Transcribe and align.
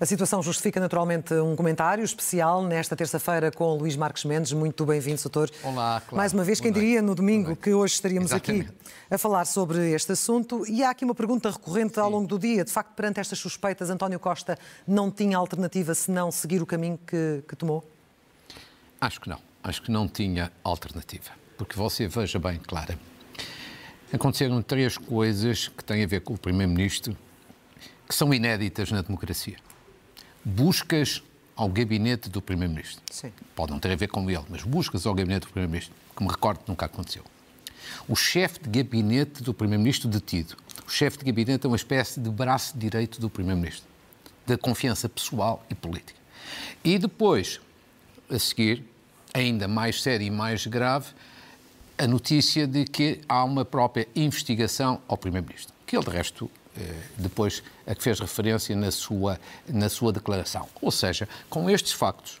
A 0.00 0.04
situação 0.04 0.42
justifica 0.42 0.80
naturalmente 0.80 1.32
um 1.34 1.54
comentário 1.54 2.02
especial 2.02 2.64
nesta 2.64 2.96
terça-feira 2.96 3.52
com 3.52 3.76
Luís 3.76 3.94
Marques 3.94 4.24
Mendes. 4.24 4.52
Muito 4.52 4.84
bem-vindo, 4.84 5.22
doutor. 5.22 5.48
Olá, 5.62 6.00
claro. 6.00 6.16
Mais 6.16 6.32
uma 6.32 6.42
vez, 6.42 6.58
quem 6.58 6.72
diria 6.72 7.00
no 7.00 7.14
domingo 7.14 7.54
que 7.54 7.72
hoje 7.72 7.94
estaríamos 7.94 8.32
Exatamente. 8.32 8.70
aqui 8.70 8.76
a 9.08 9.16
falar 9.16 9.44
sobre 9.44 9.92
este 9.92 10.10
assunto. 10.10 10.66
E 10.66 10.82
há 10.82 10.90
aqui 10.90 11.04
uma 11.04 11.14
pergunta 11.14 11.48
recorrente 11.48 12.00
ao 12.00 12.10
longo 12.10 12.26
do 12.26 12.40
dia. 12.40 12.64
De 12.64 12.72
facto, 12.72 12.92
perante 12.94 13.20
estas 13.20 13.38
suspeitas, 13.38 13.88
António 13.88 14.18
Costa 14.18 14.58
não 14.84 15.12
tinha 15.12 15.38
alternativa 15.38 15.94
senão 15.94 16.32
seguir 16.32 16.60
o 16.60 16.66
caminho 16.66 16.98
que, 17.06 17.44
que 17.46 17.54
tomou? 17.54 17.88
Acho 19.00 19.20
que 19.20 19.28
não. 19.28 19.38
Acho 19.62 19.80
que 19.80 19.92
não 19.92 20.08
tinha 20.08 20.50
alternativa. 20.64 21.30
Porque 21.56 21.76
você 21.76 22.08
veja 22.08 22.40
bem, 22.40 22.58
Clara, 22.58 22.98
aconteceram 24.12 24.60
três 24.60 24.98
coisas 24.98 25.68
que 25.68 25.84
têm 25.84 26.02
a 26.02 26.06
ver 26.06 26.22
com 26.22 26.34
o 26.34 26.38
Primeiro-Ministro 26.38 27.16
que 28.08 28.14
são 28.14 28.34
inéditas 28.34 28.90
na 28.90 29.00
democracia 29.00 29.56
buscas 30.44 31.22
ao 31.56 31.68
gabinete 31.68 32.28
do 32.28 32.42
Primeiro-Ministro. 32.42 33.02
Pode 33.54 33.72
não 33.72 33.78
ter 33.78 33.92
a 33.92 33.96
ver 33.96 34.08
com 34.08 34.28
ele, 34.28 34.44
mas 34.48 34.62
buscas 34.62 35.06
ao 35.06 35.14
gabinete 35.14 35.46
do 35.46 35.48
Primeiro-Ministro, 35.48 35.94
que 36.16 36.22
me 36.22 36.28
recordo 36.28 36.60
nunca 36.66 36.86
aconteceu. 36.86 37.24
O 38.08 38.16
chefe 38.16 38.60
de 38.60 38.82
gabinete 38.82 39.42
do 39.42 39.54
Primeiro-Ministro 39.54 40.08
detido. 40.08 40.56
O 40.86 40.90
chefe 40.90 41.18
de 41.18 41.24
gabinete 41.24 41.64
é 41.64 41.68
uma 41.68 41.76
espécie 41.76 42.20
de 42.20 42.28
braço 42.28 42.76
direito 42.76 43.20
do 43.20 43.30
Primeiro-Ministro, 43.30 43.86
da 44.46 44.58
confiança 44.58 45.08
pessoal 45.08 45.64
e 45.70 45.74
política. 45.74 46.18
E 46.82 46.98
depois, 46.98 47.60
a 48.28 48.38
seguir, 48.38 48.84
ainda 49.32 49.66
mais 49.66 50.02
séria 50.02 50.24
e 50.24 50.30
mais 50.30 50.66
grave, 50.66 51.12
a 51.96 52.06
notícia 52.06 52.66
de 52.66 52.84
que 52.84 53.20
há 53.28 53.44
uma 53.44 53.64
própria 53.64 54.08
investigação 54.14 55.00
ao 55.06 55.16
Primeiro-Ministro, 55.16 55.72
que 55.86 55.96
ele, 55.96 56.04
de 56.04 56.10
resto, 56.10 56.50
depois 57.16 57.62
a 57.86 57.94
que 57.94 58.02
fez 58.02 58.18
referência 58.18 58.74
na 58.74 58.90
sua, 58.90 59.40
na 59.68 59.88
sua 59.88 60.12
declaração. 60.12 60.68
Ou 60.80 60.90
seja, 60.90 61.28
com 61.48 61.70
estes 61.70 61.92
factos 61.92 62.40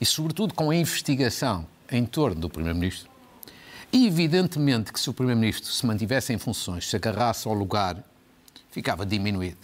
e, 0.00 0.06
sobretudo, 0.06 0.54
com 0.54 0.70
a 0.70 0.76
investigação 0.76 1.66
em 1.90 2.04
torno 2.04 2.40
do 2.40 2.48
Primeiro-Ministro, 2.48 3.08
evidentemente 3.92 4.92
que 4.92 5.00
se 5.00 5.08
o 5.08 5.14
Primeiro-Ministro 5.14 5.70
se 5.70 5.86
mantivesse 5.86 6.32
em 6.32 6.38
funções, 6.38 6.88
se 6.88 6.96
agarrasse 6.96 7.48
ao 7.48 7.54
lugar, 7.54 8.02
ficava 8.70 9.04
diminuído. 9.06 9.58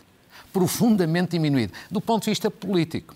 Profundamente 0.53 1.33
diminuído, 1.33 1.73
do 1.91 2.01
ponto 2.01 2.25
de 2.25 2.31
vista 2.31 2.51
político. 2.51 3.15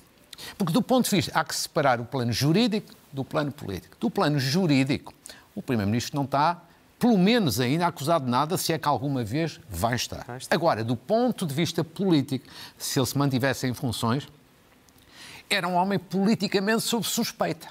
Porque, 0.57 0.73
do 0.73 0.83
ponto 0.83 1.09
de 1.09 1.17
vista, 1.17 1.33
há 1.35 1.45
que 1.45 1.55
separar 1.55 2.01
o 2.01 2.05
plano 2.05 2.33
jurídico 2.33 2.93
do 3.13 3.25
plano 3.25 3.51
político. 3.51 3.97
Do 3.99 4.11
plano 4.11 4.39
jurídico, 4.39 5.15
o 5.55 5.63
Primeiro-Ministro 5.63 6.17
não 6.17 6.25
está 6.25 6.63
pelo 6.99 7.17
menos 7.17 7.61
ainda 7.61 7.87
acusado 7.87 8.25
de 8.25 8.31
nada, 8.31 8.57
se 8.57 8.73
é 8.73 8.79
que 8.79 8.89
alguma 8.89 9.23
vez 9.23 9.61
vai 9.71 9.95
estar. 9.95 10.25
vai 10.27 10.39
estar. 10.39 10.55
Agora, 10.55 10.83
do 10.83 10.97
ponto 10.97 11.47
de 11.47 11.55
vista 11.55 11.85
político, 11.85 12.47
se 12.77 12.99
ele 12.99 13.07
se 13.07 13.17
mantivesse 13.17 13.67
em 13.67 13.75
funções, 13.75 14.27
era 15.49 15.67
um 15.67 15.75
homem 15.75 15.99
politicamente 15.99 16.83
sob 16.83 17.07
suspeita. 17.07 17.69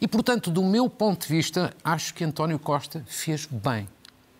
E, 0.00 0.08
portanto, 0.08 0.50
do 0.50 0.62
meu 0.62 0.88
ponto 0.88 1.26
de 1.26 1.32
vista, 1.32 1.74
acho 1.84 2.14
que 2.14 2.24
António 2.24 2.58
Costa 2.58 3.04
fez 3.06 3.46
bem. 3.46 3.88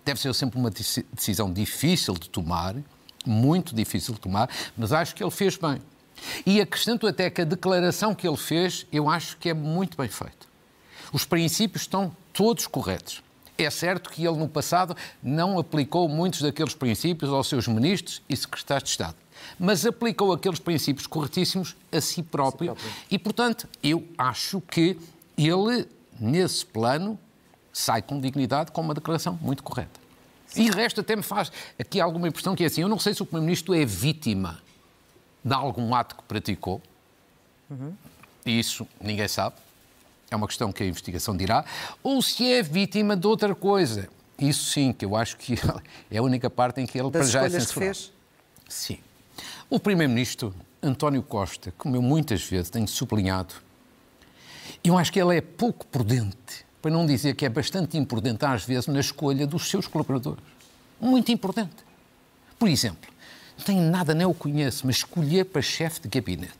Deve 0.04 0.20
ser 0.20 0.34
sempre 0.34 0.58
uma 0.58 0.70
decisão 0.70 1.52
difícil 1.52 2.14
de 2.14 2.28
tomar, 2.28 2.74
muito 3.24 3.74
difícil 3.74 4.14
de 4.14 4.20
tomar, 4.20 4.48
mas 4.76 4.92
acho 4.92 5.14
que 5.14 5.22
ele 5.22 5.30
fez 5.30 5.56
bem. 5.56 5.80
E 6.44 6.60
acrescento 6.60 7.06
até 7.06 7.30
que 7.30 7.42
a 7.42 7.44
declaração 7.44 8.14
que 8.14 8.26
ele 8.26 8.36
fez, 8.36 8.86
eu 8.92 9.08
acho 9.08 9.36
que 9.36 9.48
é 9.48 9.54
muito 9.54 9.96
bem 9.96 10.08
feita. 10.08 10.48
Os 11.12 11.24
princípios 11.24 11.82
estão 11.82 12.14
todos 12.32 12.66
corretos. 12.66 13.22
É 13.62 13.70
certo 13.70 14.08
que 14.10 14.24
ele, 14.24 14.36
no 14.36 14.48
passado, 14.48 14.96
não 15.22 15.58
aplicou 15.58 16.08
muitos 16.08 16.40
daqueles 16.40 16.74
princípios 16.74 17.30
aos 17.30 17.46
seus 17.46 17.68
ministros 17.68 18.22
e 18.28 18.36
secretários 18.36 18.84
de 18.84 18.90
Estado, 18.90 19.16
mas 19.58 19.84
aplicou 19.84 20.32
aqueles 20.32 20.58
princípios 20.58 21.06
corretíssimos 21.06 21.76
a 21.92 22.00
si 22.00 22.22
próprio. 22.22 22.70
Si 22.70 22.82
próprio. 22.82 23.02
E, 23.10 23.18
portanto, 23.18 23.68
eu 23.82 24.06
acho 24.16 24.60
que 24.62 24.96
ele, 25.36 25.86
nesse 26.18 26.64
plano, 26.64 27.18
sai 27.72 28.00
com 28.02 28.18
dignidade, 28.18 28.72
com 28.72 28.80
uma 28.80 28.94
declaração 28.94 29.38
muito 29.40 29.62
correta. 29.62 30.00
Sim. 30.46 30.64
E 30.64 30.70
o 30.70 30.74
resto 30.74 31.00
até 31.00 31.14
me 31.14 31.22
faz 31.22 31.52
aqui 31.78 32.00
alguma 32.00 32.28
impressão 32.28 32.56
que 32.56 32.64
é 32.64 32.66
assim, 32.66 32.80
eu 32.80 32.88
não 32.88 32.98
sei 32.98 33.14
se 33.14 33.22
o 33.22 33.26
Primeiro-Ministro 33.26 33.74
é 33.74 33.84
vítima 33.84 34.58
de 35.44 35.54
algum 35.54 35.94
ato 35.94 36.16
que 36.16 36.22
praticou, 36.24 36.82
uhum. 37.70 37.94
isso 38.44 38.86
ninguém 39.00 39.28
sabe, 39.28 39.56
é 40.30 40.36
uma 40.36 40.46
questão 40.46 40.72
que 40.72 40.82
a 40.82 40.86
investigação 40.86 41.36
dirá, 41.36 41.64
ou 42.02 42.22
se 42.22 42.52
é 42.52 42.62
vítima 42.62 43.16
de 43.16 43.26
outra 43.26 43.54
coisa. 43.54 44.08
Isso 44.38 44.70
sim, 44.70 44.92
que 44.92 45.04
eu 45.04 45.16
acho 45.16 45.36
que 45.36 45.54
é 46.10 46.18
a 46.18 46.22
única 46.22 46.48
parte 46.48 46.80
em 46.80 46.86
que 46.86 46.98
ele 46.98 47.10
das 47.10 47.30
para 47.30 47.30
já 47.30 47.44
é 47.44 47.50
censurado. 47.50 47.94
fez? 47.94 48.12
Sim. 48.68 48.98
O 49.68 49.78
Primeiro-Ministro 49.78 50.54
António 50.82 51.22
Costa, 51.22 51.74
como 51.76 51.96
eu 51.96 52.02
muitas 52.02 52.42
vezes 52.44 52.70
tenho 52.70 52.88
sublinhado, 52.88 53.54
eu 54.82 54.96
acho 54.96 55.12
que 55.12 55.20
ele 55.20 55.36
é 55.36 55.40
pouco 55.40 55.84
prudente, 55.86 56.64
para 56.80 56.90
não 56.90 57.04
dizer 57.04 57.34
que 57.34 57.44
é 57.44 57.48
bastante 57.48 57.98
imprudente 57.98 58.44
às 58.46 58.64
vezes 58.64 58.86
na 58.86 59.00
escolha 59.00 59.46
dos 59.46 59.68
seus 59.68 59.86
colaboradores. 59.86 60.42
Muito 60.98 61.30
importante. 61.30 61.84
Por 62.58 62.68
exemplo, 62.68 63.10
não 63.58 63.64
tenho 63.64 63.82
nada, 63.90 64.14
nem 64.14 64.26
o 64.26 64.32
conheço, 64.32 64.86
mas 64.86 64.96
escolher 64.96 65.44
para 65.46 65.60
chefe 65.60 66.00
de 66.00 66.08
gabinete 66.08 66.59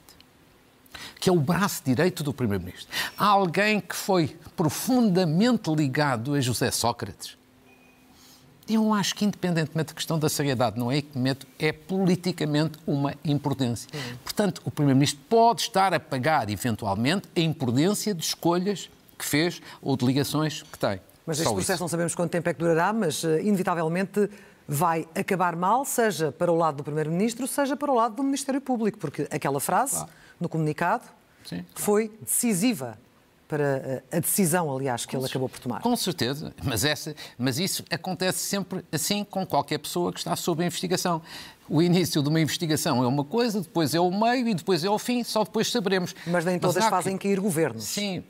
que 1.18 1.28
é 1.28 1.32
o 1.32 1.36
braço 1.36 1.82
direito 1.84 2.22
do 2.22 2.32
Primeiro-Ministro. 2.32 2.88
Há 3.16 3.26
alguém 3.26 3.80
que 3.80 3.96
foi 3.96 4.36
profundamente 4.56 5.70
ligado 5.70 6.34
a 6.34 6.40
José 6.40 6.70
Sócrates. 6.70 7.38
Eu 8.68 8.94
acho 8.94 9.16
que, 9.16 9.24
independentemente 9.24 9.88
da 9.88 9.94
questão 9.94 10.16
da 10.16 10.28
seriedade, 10.28 10.78
não 10.78 10.92
é 10.92 10.98
equipamento, 10.98 11.44
é 11.58 11.72
politicamente 11.72 12.78
uma 12.86 13.14
imprudência. 13.24 13.88
Uhum. 13.92 14.16
Portanto, 14.22 14.62
o 14.64 14.70
Primeiro-Ministro 14.70 15.20
pode 15.28 15.62
estar 15.62 15.92
a 15.92 15.98
pagar, 15.98 16.48
eventualmente, 16.48 17.28
a 17.36 17.40
imprudência 17.40 18.14
de 18.14 18.24
escolhas 18.24 18.88
que 19.18 19.24
fez 19.24 19.60
ou 19.82 19.96
de 19.96 20.06
ligações 20.06 20.62
que 20.62 20.78
tem. 20.78 21.00
Mas 21.26 21.38
este 21.38 21.48
Só 21.48 21.52
processo 21.52 21.74
isso. 21.74 21.82
não 21.82 21.88
sabemos 21.88 22.14
quanto 22.14 22.30
tempo 22.30 22.48
é 22.48 22.54
que 22.54 22.60
durará, 22.60 22.92
mas 22.92 23.24
uh, 23.24 23.40
inevitavelmente 23.40 24.30
vai 24.68 25.06
acabar 25.16 25.56
mal, 25.56 25.84
seja 25.84 26.30
para 26.30 26.52
o 26.52 26.54
lado 26.54 26.76
do 26.76 26.84
Primeiro-Ministro, 26.84 27.48
seja 27.48 27.76
para 27.76 27.90
o 27.90 27.94
lado 27.94 28.14
do 28.14 28.22
Ministério 28.22 28.60
Público, 28.60 28.98
porque 28.98 29.26
aquela 29.32 29.58
frase. 29.58 29.96
Claro 29.96 30.19
no 30.40 30.48
comunicado, 30.48 31.04
Sim, 31.44 31.56
claro. 31.56 31.68
foi 31.74 32.08
decisiva 32.20 32.98
para 33.50 34.04
a 34.12 34.20
decisão, 34.20 34.72
aliás, 34.74 35.04
que 35.04 35.10
com 35.10 35.18
ele 35.18 35.26
acabou 35.26 35.48
por 35.48 35.58
tomar. 35.58 35.80
Com 35.80 35.96
certeza, 35.96 36.54
mas, 36.62 36.84
essa, 36.84 37.16
mas 37.36 37.58
isso 37.58 37.84
acontece 37.90 38.38
sempre 38.38 38.84
assim 38.92 39.24
com 39.24 39.44
qualquer 39.44 39.78
pessoa 39.78 40.12
que 40.12 40.20
está 40.20 40.36
sob 40.36 40.64
investigação. 40.64 41.20
O 41.68 41.82
início 41.82 42.22
de 42.22 42.28
uma 42.28 42.40
investigação 42.40 43.02
é 43.02 43.06
uma 43.08 43.24
coisa, 43.24 43.60
depois 43.60 43.92
é 43.92 43.98
o 43.98 44.10
meio 44.10 44.46
e 44.46 44.54
depois 44.54 44.84
é 44.84 44.90
o 44.90 44.98
fim, 45.00 45.24
só 45.24 45.42
depois 45.42 45.68
saberemos. 45.70 46.14
Mas 46.28 46.44
nem 46.44 46.60
todas 46.60 46.76
mas 46.76 46.90
fazem 46.90 47.18
que... 47.18 47.26
cair 47.26 47.40
governos. 47.40 47.82
Sim, 47.82 48.22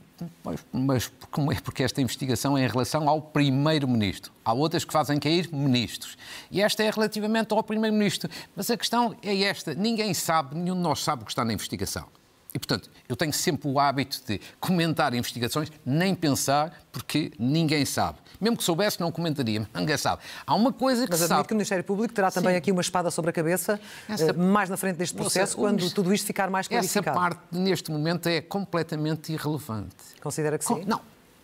mas 0.72 1.10
como 1.30 1.52
é 1.52 1.60
porque 1.60 1.82
esta 1.82 2.00
investigação 2.00 2.56
é 2.56 2.64
em 2.64 2.68
relação 2.68 3.08
ao 3.08 3.20
primeiro-ministro. 3.20 4.32
Há 4.44 4.52
outras 4.52 4.84
que 4.84 4.92
fazem 4.92 5.18
cair 5.18 5.48
ministros. 5.52 6.16
E 6.50 6.60
esta 6.60 6.82
é 6.82 6.90
relativamente 6.90 7.52
ao 7.52 7.62
primeiro-ministro. 7.62 8.30
Mas 8.54 8.70
a 8.70 8.76
questão 8.76 9.16
é 9.22 9.42
esta: 9.42 9.74
ninguém 9.74 10.12
sabe, 10.14 10.56
nenhum 10.56 10.74
de 10.74 10.80
nós 10.80 11.02
sabe 11.02 11.22
o 11.22 11.24
que 11.24 11.32
está 11.32 11.44
na 11.44 11.52
investigação. 11.52 12.19
E, 12.52 12.58
portanto, 12.58 12.90
eu 13.08 13.14
tenho 13.14 13.32
sempre 13.32 13.68
o 13.68 13.78
hábito 13.78 14.20
de 14.26 14.40
comentar 14.58 15.14
investigações, 15.14 15.70
nem 15.86 16.14
pensar, 16.14 16.84
porque 16.90 17.30
ninguém 17.38 17.84
sabe. 17.84 18.18
Mesmo 18.40 18.56
que 18.56 18.64
soubesse, 18.64 18.98
não 19.00 19.12
comentaria, 19.12 19.68
ninguém 19.74 19.96
sabe. 19.96 20.22
Há 20.44 20.54
uma 20.54 20.72
coisa 20.72 21.04
que 21.04 21.10
Mas 21.10 21.20
sabe... 21.20 21.46
que 21.46 21.52
o 21.52 21.56
Ministério 21.56 21.84
Público 21.84 22.12
terá 22.12 22.30
também 22.30 22.52
Sim. 22.52 22.58
aqui 22.58 22.72
uma 22.72 22.80
espada 22.80 23.10
sobre 23.10 23.30
a 23.30 23.32
cabeça, 23.32 23.78
Essa... 24.08 24.30
Eh, 24.30 24.32
mais 24.32 24.68
na 24.68 24.76
frente 24.76 24.96
deste 24.96 25.14
processo, 25.14 25.56
quando 25.56 25.88
tudo 25.90 26.12
isto 26.12 26.26
ficar 26.26 26.50
mais 26.50 26.66
clarificado. 26.66 27.08
Essa 27.08 27.14
parte, 27.14 27.40
neste 27.52 27.90
momento, 27.92 28.28
é 28.28 28.40
completamente 28.40 29.32
irrelevante. 29.32 29.94
Considera 30.20 30.58
que 30.58 30.64
sim? 30.64 30.82
Não, 30.86 31.00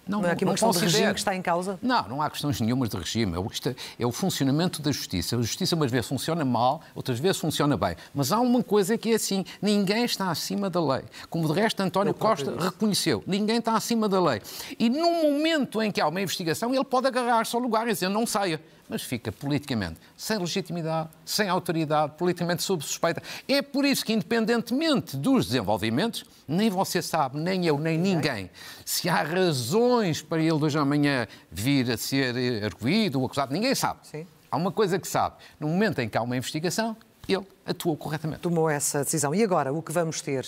não, 0.06 0.22
não 0.22 0.28
é 0.28 0.32
aqui 0.32 0.44
uma 0.44 0.52
questão 0.52 0.70
de 0.70 0.78
regime 0.78 1.12
que 1.12 1.18
está 1.18 1.34
em 1.34 1.42
causa? 1.42 1.78
Não, 1.82 2.08
não 2.08 2.22
há 2.22 2.30
questões 2.30 2.60
nenhumas 2.60 2.88
de 2.88 2.96
regime. 2.96 3.34
É, 3.36 3.74
é 4.02 4.06
o 4.06 4.12
funcionamento 4.12 4.80
da 4.80 4.92
justiça. 4.92 5.36
A 5.36 5.42
justiça 5.42 5.74
umas 5.74 5.90
vezes 5.90 6.06
funciona 6.06 6.44
mal, 6.44 6.80
outras 6.94 7.18
vezes 7.18 7.38
funciona 7.38 7.76
bem. 7.76 7.96
Mas 8.14 8.30
há 8.30 8.38
uma 8.38 8.62
coisa 8.62 8.96
que 8.96 9.10
é 9.10 9.14
assim, 9.16 9.44
ninguém 9.60 10.04
está 10.04 10.30
acima 10.30 10.70
da 10.70 10.80
lei. 10.80 11.02
Como 11.28 11.52
de 11.52 11.60
resto 11.60 11.80
António 11.80 12.14
Costa 12.14 12.52
disse. 12.52 12.64
reconheceu, 12.64 13.24
ninguém 13.26 13.58
está 13.58 13.74
acima 13.74 14.08
da 14.08 14.20
lei. 14.20 14.40
E 14.78 14.88
no 14.88 15.10
momento 15.22 15.82
em 15.82 15.90
que 15.90 16.00
há 16.00 16.06
uma 16.06 16.20
investigação, 16.20 16.74
ele 16.74 16.84
pode 16.84 17.08
agarrar-se 17.08 17.54
ao 17.56 17.60
lugar 17.60 17.88
e 17.88 17.92
dizer, 17.92 18.08
não 18.08 18.26
saia. 18.26 18.60
Mas 18.88 19.02
fica 19.02 19.32
politicamente 19.32 20.00
sem 20.16 20.38
legitimidade, 20.38 21.10
sem 21.24 21.48
autoridade, 21.48 22.12
politicamente 22.16 22.62
sob 22.62 22.84
suspeita. 22.84 23.22
É 23.48 23.62
por 23.62 23.84
isso 23.84 24.04
que, 24.04 24.12
independentemente 24.12 25.16
dos 25.16 25.46
desenvolvimentos, 25.46 26.24
nem 26.46 26.70
você 26.70 27.02
sabe, 27.02 27.38
nem 27.38 27.66
eu, 27.66 27.78
nem 27.78 27.98
ninguém, 27.98 28.50
se 28.84 29.08
há 29.08 29.22
razões 29.22 30.22
para 30.22 30.40
ele 30.40 30.52
hoje 30.52 30.78
amanhã 30.78 31.26
vir 31.50 31.90
a 31.90 31.96
ser 31.96 32.64
arguído 32.64 33.20
ou 33.20 33.26
acusado, 33.26 33.52
ninguém 33.52 33.74
sabe. 33.74 34.00
Sim. 34.04 34.26
Há 34.50 34.56
uma 34.56 34.70
coisa 34.70 34.98
que 34.98 35.08
sabe. 35.08 35.36
No 35.58 35.68
momento 35.68 36.00
em 36.00 36.08
que 36.08 36.16
há 36.16 36.22
uma 36.22 36.36
investigação, 36.36 36.96
ele 37.28 37.44
atuou 37.64 37.96
corretamente. 37.96 38.40
Tomou 38.40 38.70
essa 38.70 39.02
decisão. 39.02 39.34
E 39.34 39.42
agora, 39.42 39.72
o 39.72 39.82
que 39.82 39.90
vamos 39.90 40.20
ter? 40.20 40.44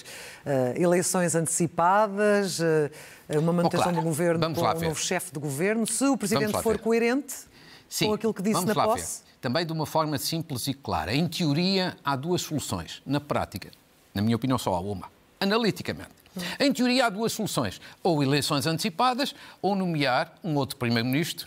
Uh, 0.47 0.81
eleições 0.81 1.35
antecipadas, 1.35 2.61
uh, 2.61 2.91
uma 3.29 3.53
manutenção 3.53 3.89
oh, 3.89 3.91
claro. 3.91 3.97
do 3.97 4.03
governo 4.03 4.41
vamos 4.41 4.59
com 4.59 4.65
um 4.65 4.89
novo 4.89 5.01
chefe 5.01 5.33
de 5.33 5.41
governo. 5.41 5.87
Se 5.87 6.05
o 6.05 6.17
Presidente 6.17 6.63
for 6.63 6.77
ver. 6.77 6.83
coerente 6.83 7.35
Sim, 7.89 8.09
com 8.09 8.15
aquilo 8.15 8.35
que 8.35 8.43
disse 8.43 8.65
na 8.65 8.75
posse... 8.75 9.23
Ver. 9.23 9.29
Também 9.41 9.65
de 9.65 9.73
uma 9.73 9.87
forma 9.87 10.19
simples 10.19 10.67
e 10.67 10.75
clara. 10.75 11.15
Em 11.15 11.29
teoria, 11.29 11.97
há 12.05 12.17
duas 12.17 12.43
soluções. 12.43 13.01
Na 13.07 13.21
prática, 13.21 13.71
na 14.13 14.21
minha 14.21 14.35
opinião, 14.35 14.59
só 14.59 14.75
há 14.75 14.81
uma. 14.81 15.09
Analiticamente. 15.39 16.11
Hum. 16.37 16.41
Em 16.59 16.73
teoria, 16.73 17.07
há 17.07 17.09
duas 17.09 17.33
soluções. 17.33 17.81
Ou 18.03 18.21
eleições 18.21 18.67
antecipadas, 18.67 19.37
ou 19.63 19.77
nomear 19.77 20.35
um 20.43 20.57
outro 20.57 20.77
Primeiro-Ministro 20.77 21.47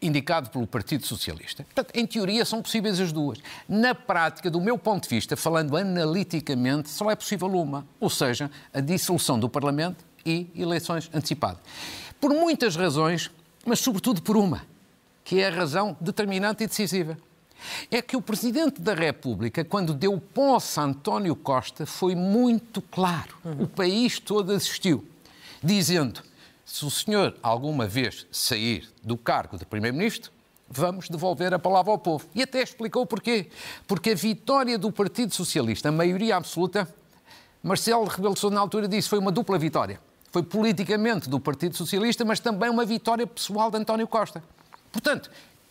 indicado 0.00 0.50
pelo 0.50 0.66
Partido 0.66 1.06
Socialista. 1.06 1.62
Portanto, 1.62 1.94
em 1.94 2.06
teoria, 2.06 2.44
são 2.44 2.60
possíveis 2.60 2.98
as 2.98 3.12
duas. 3.12 3.38
Na 3.68 3.94
prática, 3.94 4.50
do 4.50 4.60
meu 4.60 4.76
ponto 4.76 5.04
de 5.04 5.14
vista, 5.14 5.36
falando 5.36 5.76
analiticamente, 5.76 6.88
só 6.88 7.10
é 7.10 7.14
possível 7.14 7.48
uma, 7.48 7.86
ou 8.00 8.10
seja, 8.10 8.50
a 8.74 8.80
dissolução 8.80 9.38
do 9.38 9.48
Parlamento 9.48 10.04
e 10.26 10.50
eleições 10.56 11.08
antecipadas. 11.14 11.60
Por 12.20 12.30
muitas 12.30 12.74
razões, 12.74 13.30
mas 13.64 13.78
sobretudo 13.78 14.20
por 14.22 14.36
uma, 14.36 14.62
que 15.24 15.40
é 15.40 15.48
a 15.48 15.50
razão 15.50 15.96
determinante 16.00 16.64
e 16.64 16.66
decisiva. 16.66 17.16
É 17.90 18.02
que 18.02 18.16
o 18.16 18.22
Presidente 18.22 18.80
da 18.80 18.94
República, 18.94 19.64
quando 19.64 19.94
deu 19.94 20.20
posse 20.20 20.80
a 20.80 20.82
António 20.82 21.36
Costa, 21.36 21.86
foi 21.86 22.14
muito 22.14 22.82
claro. 22.82 23.36
O 23.58 23.66
país 23.66 24.18
todo 24.18 24.52
assistiu, 24.52 25.06
dizendo 25.62 26.22
se 26.64 26.84
o 26.84 26.90
senhor 26.90 27.36
alguma 27.42 27.86
vez 27.86 28.26
sair 28.32 28.88
do 29.02 29.16
cargo 29.16 29.58
de 29.58 29.64
Primeiro-Ministro, 29.64 30.32
vamos 30.68 31.08
devolver 31.08 31.52
a 31.52 31.58
palavra 31.58 31.92
ao 31.92 31.98
povo. 31.98 32.26
E 32.34 32.42
até 32.42 32.62
explicou 32.62 33.04
porquê. 33.04 33.48
Porque 33.86 34.10
a 34.10 34.14
vitória 34.14 34.78
do 34.78 34.90
Partido 34.90 35.34
Socialista, 35.34 35.90
a 35.90 35.92
maioria 35.92 36.36
absoluta, 36.36 36.88
Marcelo 37.62 38.04
Rebelo 38.06 38.36
Sousa 38.36 38.54
na 38.54 38.60
altura 38.60 38.88
disse, 38.88 39.08
foi 39.08 39.18
uma 39.18 39.30
dupla 39.30 39.58
vitória. 39.58 40.00
Foi 40.30 40.42
politicamente 40.42 41.28
do 41.28 41.38
Partido 41.38 41.76
Socialista, 41.76 42.24
mas 42.24 42.40
também 42.40 42.70
uma 42.70 42.86
vitória 42.86 43.26
pessoal 43.26 43.70
de 43.70 43.76
António 43.76 44.08
Costa. 44.08 44.42
Portanto, 44.92 45.30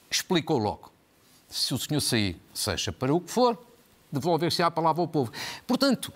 explicou 0.09 0.57
logo. 0.57 0.91
Se 1.50 1.73
o 1.73 1.77
senhor 1.77 2.01
sair, 2.01 2.41
seja 2.53 2.91
para 2.91 3.13
o 3.13 3.21
que 3.21 3.31
for, 3.31 3.57
devolver-se 4.12 4.62
a 4.63 4.71
palavra 4.71 5.01
ao 5.01 5.07
povo. 5.07 5.31
Portanto, 5.65 6.12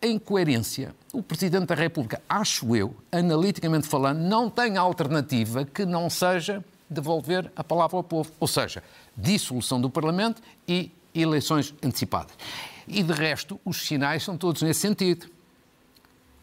em 0.00 0.18
coerência, 0.18 0.94
o 1.12 1.22
Presidente 1.22 1.66
da 1.66 1.74
República, 1.74 2.22
acho 2.28 2.74
eu, 2.74 2.96
analiticamente 3.12 3.86
falando, 3.86 4.20
não 4.20 4.48
tem 4.48 4.76
alternativa 4.76 5.64
que 5.64 5.84
não 5.84 6.08
seja 6.08 6.64
devolver 6.88 7.50
a 7.54 7.62
palavra 7.62 7.98
ao 7.98 8.04
povo. 8.04 8.30
Ou 8.40 8.48
seja, 8.48 8.82
dissolução 9.16 9.80
do 9.80 9.90
Parlamento 9.90 10.40
e 10.66 10.90
eleições 11.14 11.74
antecipadas. 11.82 12.34
E, 12.88 13.02
de 13.02 13.12
resto, 13.12 13.60
os 13.64 13.86
sinais 13.86 14.22
são 14.22 14.36
todos 14.36 14.62
nesse 14.62 14.80
sentido. 14.80 15.28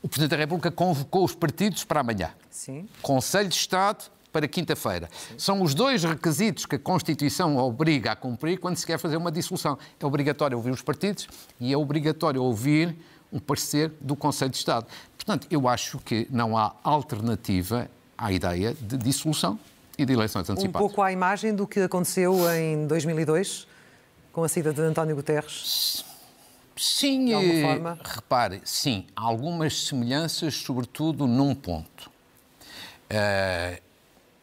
O 0.02 0.08
Presidente 0.08 0.32
da 0.32 0.38
República 0.38 0.70
convocou 0.70 1.26
os 1.26 1.34
partidos 1.34 1.84
para 1.84 2.02
amanhã. 2.02 2.32
Sim. 2.52 2.88
Conselho 3.02 3.50
de 3.50 3.56
Estado 3.56 4.06
para 4.38 4.48
quinta-feira. 4.48 5.10
São 5.36 5.64
os 5.64 5.74
dois 5.74 6.04
requisitos 6.04 6.68
que 6.68 6.76
a 6.76 6.80
Constituição 6.80 7.58
obriga 7.58 8.12
a 8.12 8.16
cumprir 8.16 8.60
quando 8.60 8.78
se 8.78 8.86
quer 8.86 9.00
fazer 9.00 9.18
uma 9.18 9.32
dissolução. 9.32 9.80
É 10.00 10.06
obrigatório 10.06 10.56
ouvir 10.56 10.70
os 10.70 10.84
partidos 10.84 11.28
e 11.60 11.74
é 11.74 11.78
obrigatório 11.78 12.44
ouvir 12.44 12.96
um 13.34 13.40
parecer 13.40 13.92
do 14.00 14.16
Conselho 14.16 14.52
de 14.52 14.58
Estado. 14.58 14.86
Portanto, 15.18 15.48
eu 15.50 15.68
acho 15.68 15.98
que 15.98 16.28
não 16.30 16.56
há 16.56 16.76
alternativa 16.84 17.90
à 18.16 18.32
ideia 18.32 18.76
de 18.80 18.96
dissolução 18.96 19.60
e 19.98 20.06
de 20.06 20.14
eleições 20.14 20.48
antecipadas. 20.48 20.86
Um 20.86 20.88
pouco 20.88 21.02
à 21.02 21.12
imagem 21.12 21.56
do 21.56 21.66
que 21.66 21.80
aconteceu 21.80 22.36
em 22.54 22.86
2002, 22.86 23.68
com 24.32 24.44
a 24.44 24.48
saída 24.48 24.72
de 24.72 24.82
António 24.82 25.16
Guterres? 25.16 26.06
Sim, 26.76 27.26
de 27.26 27.34
alguma 27.34 27.62
forma? 27.62 28.00
repare, 28.04 28.62
sim, 28.64 29.08
há 29.16 29.24
algumas 29.24 29.88
semelhanças, 29.88 30.54
sobretudo 30.54 31.26
num 31.26 31.56
ponto. 31.56 32.12
Uh, 33.10 33.87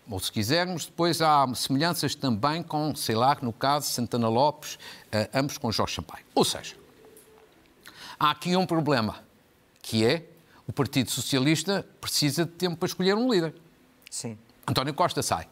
ou 0.09 0.21
se 0.21 0.31
quisermos, 0.31 0.87
depois 0.87 1.23
há 1.23 1.47
semelhanças 1.55 2.15
também 2.15 2.63
com, 2.63 2.95
sei 2.95 3.15
lá, 3.15 3.37
no 3.41 3.53
caso 3.53 3.91
Santana 3.91 4.29
Lopes, 4.29 4.75
uh, 4.75 5.29
ambos 5.33 5.59
com 5.59 5.73
Jorge 5.73 5.95
Sampaio. 5.95 6.25
Ou 6.35 6.45
seja, 6.45 6.75
Há 8.19 8.31
aqui 8.31 8.57
um 8.57 8.67
problema, 8.67 9.23
que 9.83 10.05
é 10.05 10.25
o 10.67 10.73
Partido 10.73 11.11
Socialista 11.11 11.87
precisa 12.01 12.45
de 12.45 12.53
tempo 12.53 12.77
para 12.77 12.87
escolher 12.87 13.15
um 13.15 13.31
líder. 13.31 13.55
Sim. 14.11 14.39
António 14.67 14.95
Costa 14.95 15.23
sai. 15.23 15.47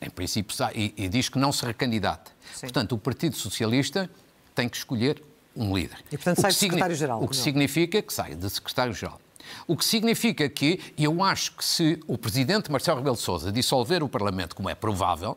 Em 0.00 0.10
princípio 0.10 0.54
sai 0.54 0.74
e, 0.74 0.94
e 0.96 1.08
diz 1.08 1.28
que 1.28 1.38
não 1.38 1.52
se 1.52 1.64
recandidata. 1.64 2.32
Sim. 2.52 2.62
Portanto, 2.62 2.92
o 2.92 2.98
Partido 2.98 3.36
Socialista 3.36 4.10
tem 4.54 4.68
que 4.68 4.76
escolher 4.76 5.22
um 5.56 5.74
líder. 5.74 6.04
E, 6.12 6.16
portanto, 6.16 6.40
sai 6.40 6.50
de 6.50 6.58
secretário-geral. 6.58 7.22
O 7.22 7.28
que 7.28 7.36
não. 7.36 7.42
significa 7.42 8.02
que 8.02 8.12
sai 8.12 8.34
de 8.34 8.50
secretário-geral. 8.50 9.20
O 9.66 9.76
que 9.76 9.84
significa 9.84 10.48
que, 10.48 10.80
eu 10.98 11.22
acho 11.22 11.52
que 11.52 11.64
se 11.64 12.00
o 12.06 12.18
presidente 12.18 12.70
Marcelo 12.70 12.98
Rebelo 12.98 13.16
de 13.16 13.22
Sousa 13.22 13.52
dissolver 13.52 14.02
o 14.02 14.08
Parlamento, 14.08 14.54
como 14.54 14.68
é 14.68 14.74
provável, 14.74 15.36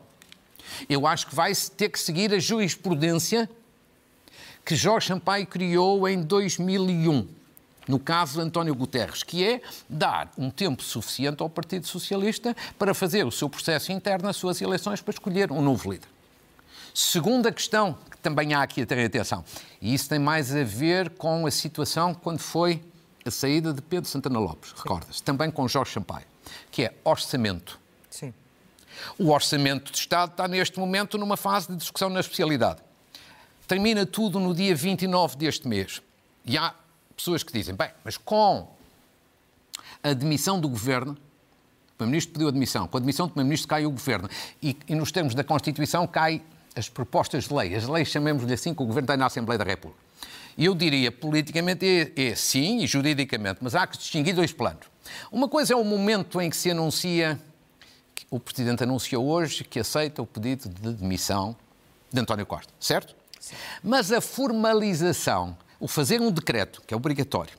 eu 0.88 1.06
acho 1.06 1.26
que 1.26 1.34
vai 1.34 1.52
ter 1.76 1.88
que 1.88 1.98
seguir 1.98 2.32
a 2.32 2.38
jurisprudência 2.38 3.48
que 4.64 4.76
Jorge 4.76 5.08
Sampaio 5.08 5.46
criou 5.46 6.06
em 6.06 6.20
2001, 6.20 7.26
no 7.88 7.98
caso 7.98 8.34
de 8.34 8.40
António 8.40 8.74
Guterres, 8.74 9.22
que 9.22 9.42
é 9.42 9.62
dar 9.88 10.30
um 10.36 10.50
tempo 10.50 10.82
suficiente 10.82 11.42
ao 11.42 11.48
Partido 11.48 11.86
Socialista 11.86 12.54
para 12.78 12.92
fazer 12.92 13.24
o 13.24 13.30
seu 13.30 13.48
processo 13.48 13.90
interno, 13.92 14.28
as 14.28 14.36
suas 14.36 14.60
eleições, 14.60 15.00
para 15.00 15.12
escolher 15.12 15.50
um 15.50 15.62
novo 15.62 15.90
líder. 15.90 16.08
Segunda 16.92 17.50
questão, 17.50 17.96
que 18.10 18.18
também 18.18 18.52
há 18.52 18.62
aqui 18.62 18.82
a 18.82 18.86
ter 18.86 19.02
atenção, 19.02 19.42
e 19.80 19.94
isso 19.94 20.06
tem 20.06 20.18
mais 20.18 20.54
a 20.54 20.64
ver 20.64 21.10
com 21.10 21.46
a 21.46 21.50
situação 21.50 22.12
quando 22.12 22.40
foi 22.40 22.82
a 23.24 23.30
saída 23.30 23.72
de 23.72 23.82
Pedro 23.82 24.08
Santana 24.08 24.38
Lopes, 24.38 24.72
recordas? 24.72 25.20
Também 25.20 25.50
com 25.50 25.66
Jorge 25.68 25.92
Sampaio, 25.92 26.26
que 26.70 26.84
é 26.84 26.94
orçamento. 27.04 27.78
Sim. 28.10 28.32
O 29.18 29.30
orçamento 29.30 29.92
de 29.92 29.98
Estado 29.98 30.30
está 30.30 30.48
neste 30.48 30.78
momento 30.78 31.18
numa 31.18 31.36
fase 31.36 31.68
de 31.68 31.76
discussão 31.76 32.08
na 32.08 32.20
especialidade. 32.20 32.80
Termina 33.66 34.06
tudo 34.06 34.40
no 34.40 34.54
dia 34.54 34.74
29 34.74 35.36
deste 35.36 35.68
mês. 35.68 36.00
E 36.44 36.56
há 36.56 36.74
pessoas 37.14 37.42
que 37.42 37.52
dizem, 37.52 37.74
bem, 37.74 37.90
mas 38.02 38.16
com 38.16 38.68
a 40.02 40.12
demissão 40.12 40.60
do 40.60 40.68
governo, 40.68 41.12
o 41.12 41.96
Primeiro-Ministro 41.98 42.32
pediu 42.32 42.48
a 42.48 42.50
demissão, 42.50 42.86
com 42.86 42.96
a 42.96 43.00
demissão 43.00 43.26
do 43.26 43.30
Primeiro-Ministro 43.30 43.68
cai 43.68 43.84
o 43.84 43.90
governo. 43.90 44.28
E, 44.62 44.76
e, 44.88 44.94
nos 44.94 45.12
termos 45.12 45.34
da 45.34 45.44
Constituição 45.44 46.06
cai 46.06 46.40
as 46.74 46.88
propostas 46.88 47.44
de 47.48 47.54
lei. 47.54 47.74
As 47.74 47.86
leis, 47.86 48.08
chamemos-lhe 48.08 48.54
assim, 48.54 48.72
que 48.72 48.82
o 48.82 48.86
governo 48.86 49.08
tem 49.08 49.16
na 49.16 49.26
Assembleia 49.26 49.58
da 49.58 49.64
República. 49.64 50.07
E 50.58 50.64
eu 50.64 50.74
diria, 50.74 51.12
politicamente 51.12 51.86
é, 52.16 52.30
é 52.30 52.34
sim, 52.34 52.82
e 52.82 52.86
juridicamente, 52.88 53.60
mas 53.62 53.76
há 53.76 53.86
que 53.86 53.96
distinguir 53.96 54.34
dois 54.34 54.52
planos. 54.52 54.86
Uma 55.30 55.48
coisa 55.48 55.72
é 55.72 55.76
o 55.76 55.84
momento 55.84 56.40
em 56.40 56.50
que 56.50 56.56
se 56.56 56.68
anuncia, 56.68 57.40
que 58.12 58.26
o 58.28 58.40
Presidente 58.40 58.82
anunciou 58.82 59.24
hoje 59.24 59.62
que 59.62 59.78
aceita 59.78 60.20
o 60.20 60.26
pedido 60.26 60.68
de 60.68 60.94
demissão 60.94 61.54
de 62.12 62.20
António 62.20 62.44
Costa, 62.44 62.72
certo? 62.80 63.14
Mas 63.84 64.10
a 64.10 64.20
formalização, 64.20 65.56
o 65.78 65.86
fazer 65.86 66.20
um 66.20 66.28
decreto, 66.28 66.82
que 66.84 66.92
é 66.92 66.96
obrigatório, 66.96 67.54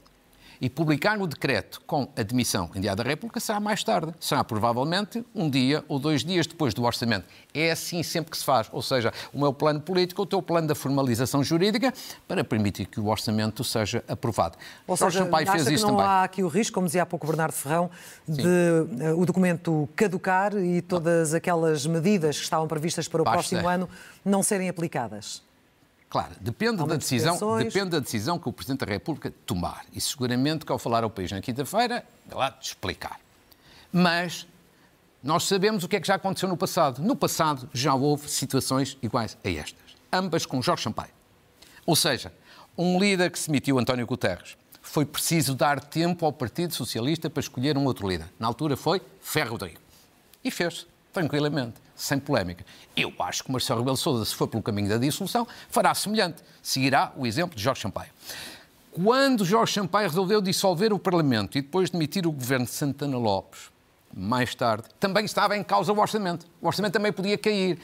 e 0.61 0.69
publicar 0.69 1.19
o 1.19 1.27
decreto 1.27 1.81
com 1.87 2.07
admissão 2.15 2.69
em 2.75 2.81
dia 2.81 2.95
da 2.95 3.03
República 3.03 3.39
será 3.39 3.59
mais 3.59 3.83
tarde. 3.83 4.13
Será 4.19 4.43
provavelmente 4.43 5.23
um 5.33 5.49
dia 5.49 5.83
ou 5.87 5.99
dois 5.99 6.23
dias 6.23 6.45
depois 6.45 6.73
do 6.73 6.83
orçamento. 6.83 7.25
É 7.53 7.71
assim 7.71 8.03
sempre 8.03 8.31
que 8.31 8.37
se 8.37 8.43
faz. 8.43 8.67
Ou 8.71 8.81
seja, 8.81 9.13
o 9.33 9.39
meu 9.39 9.53
plano 9.53 9.79
político, 9.79 10.21
o 10.21 10.25
teu 10.25 10.41
plano 10.41 10.67
da 10.67 10.75
formalização 10.75 11.43
jurídica 11.43 11.93
para 12.27 12.43
permitir 12.43 12.85
que 12.85 12.99
o 12.99 13.07
orçamento 13.07 13.63
seja 13.63 14.03
aprovado. 14.07 14.57
Ou 14.87 14.97
seja, 14.97 15.23
Sampaio 15.23 15.47
fez 15.47 15.67
isso 15.67 15.85
não 15.85 15.95
também. 15.95 16.05
há 16.05 16.23
aqui 16.23 16.43
o 16.43 16.47
risco, 16.47 16.73
como 16.73 16.85
dizia 16.85 17.03
há 17.03 17.05
pouco 17.05 17.25
Bernardo 17.25 17.53
Ferrão, 17.53 17.89
de 18.27 18.41
uh, 18.41 19.19
o 19.19 19.25
documento 19.25 19.87
caducar 19.95 20.55
e 20.55 20.81
todas 20.81 21.33
aquelas 21.33 21.85
medidas 21.85 22.37
que 22.37 22.43
estavam 22.43 22.67
previstas 22.67 23.07
para 23.07 23.21
o 23.21 23.25
Basta. 23.25 23.37
próximo 23.37 23.67
ano 23.67 23.89
não 24.23 24.43
serem 24.43 24.69
aplicadas? 24.69 25.41
Claro, 26.09 26.31
depende 26.41 26.77
da, 26.77 26.95
decisão, 26.95 27.37
depende 27.59 27.91
da 27.91 27.99
decisão 27.99 28.39
que 28.39 28.49
o 28.49 28.53
Presidente 28.53 28.83
da 28.83 28.91
República 28.91 29.31
tomar. 29.45 29.85
E 29.93 30.01
seguramente 30.01 30.65
que 30.65 30.71
ao 30.71 30.79
falar 30.79 31.03
ao 31.03 31.09
país 31.09 31.31
na 31.31 31.39
quinta-feira, 31.39 32.03
é 32.29 32.35
lá 32.35 32.49
de 32.49 32.65
explicar. 32.65 33.19
Mas 33.91 34.47
nós 35.21 35.43
sabemos 35.43 35.83
o 35.83 35.87
que 35.87 35.97
é 35.97 35.99
que 35.99 36.07
já 36.07 36.15
aconteceu 36.15 36.49
no 36.49 36.57
passado. 36.57 36.99
No 36.99 37.15
passado 37.15 37.69
já 37.73 37.93
houve 37.93 38.27
situações 38.27 38.97
iguais 39.03 39.37
a 39.43 39.49
estas. 39.49 39.95
Ambas 40.11 40.47
com 40.47 40.59
Jorge 40.63 40.83
Sampaio. 40.83 41.11
Ou 41.85 41.95
seja, 41.95 42.33
um 42.75 42.99
líder 42.99 43.29
que 43.29 43.37
se 43.37 43.51
emitiu, 43.51 43.77
António 43.77 44.07
Guterres, 44.07 44.57
foi 44.81 45.05
preciso 45.05 45.53
dar 45.53 45.79
tempo 45.79 46.25
ao 46.25 46.33
Partido 46.33 46.73
Socialista 46.73 47.29
para 47.29 47.41
escolher 47.41 47.77
um 47.77 47.85
outro 47.85 48.07
líder. 48.07 48.27
Na 48.39 48.47
altura 48.47 48.75
foi 48.75 49.01
Ferro 49.21 49.51
Rodrigo. 49.51 49.79
E 50.43 50.49
fez-se. 50.49 50.87
Tranquilamente, 51.11 51.75
sem 51.95 52.19
polémica. 52.19 52.65
Eu 52.95 53.13
acho 53.19 53.43
que 53.43 53.51
Marcelo 53.51 53.79
Rebelo 53.79 53.97
Sousa, 53.97 54.25
se 54.25 54.35
for 54.35 54.47
pelo 54.47 54.63
caminho 54.63 54.89
da 54.89 54.97
dissolução, 54.97 55.47
fará 55.69 55.93
semelhante. 55.93 56.43
Seguirá 56.61 57.11
o 57.15 57.25
exemplo 57.25 57.55
de 57.55 57.63
Jorge 57.63 57.81
Sampaio. 57.81 58.11
Quando 58.91 59.45
Jorge 59.45 59.73
Sampaio 59.73 60.07
resolveu 60.07 60.41
dissolver 60.41 60.91
o 60.91 60.99
Parlamento 60.99 61.57
e 61.57 61.61
depois 61.61 61.89
demitir 61.89 62.25
o 62.25 62.31
governo 62.31 62.65
de 62.65 62.71
Santana 62.71 63.17
Lopes, 63.17 63.69
mais 64.13 64.55
tarde, 64.55 64.85
também 64.99 65.25
estava 65.25 65.55
em 65.55 65.63
causa 65.63 65.93
o 65.93 65.99
orçamento. 65.99 66.45
O 66.61 66.67
orçamento 66.67 66.93
também 66.93 67.11
podia 67.11 67.37
cair. 67.37 67.79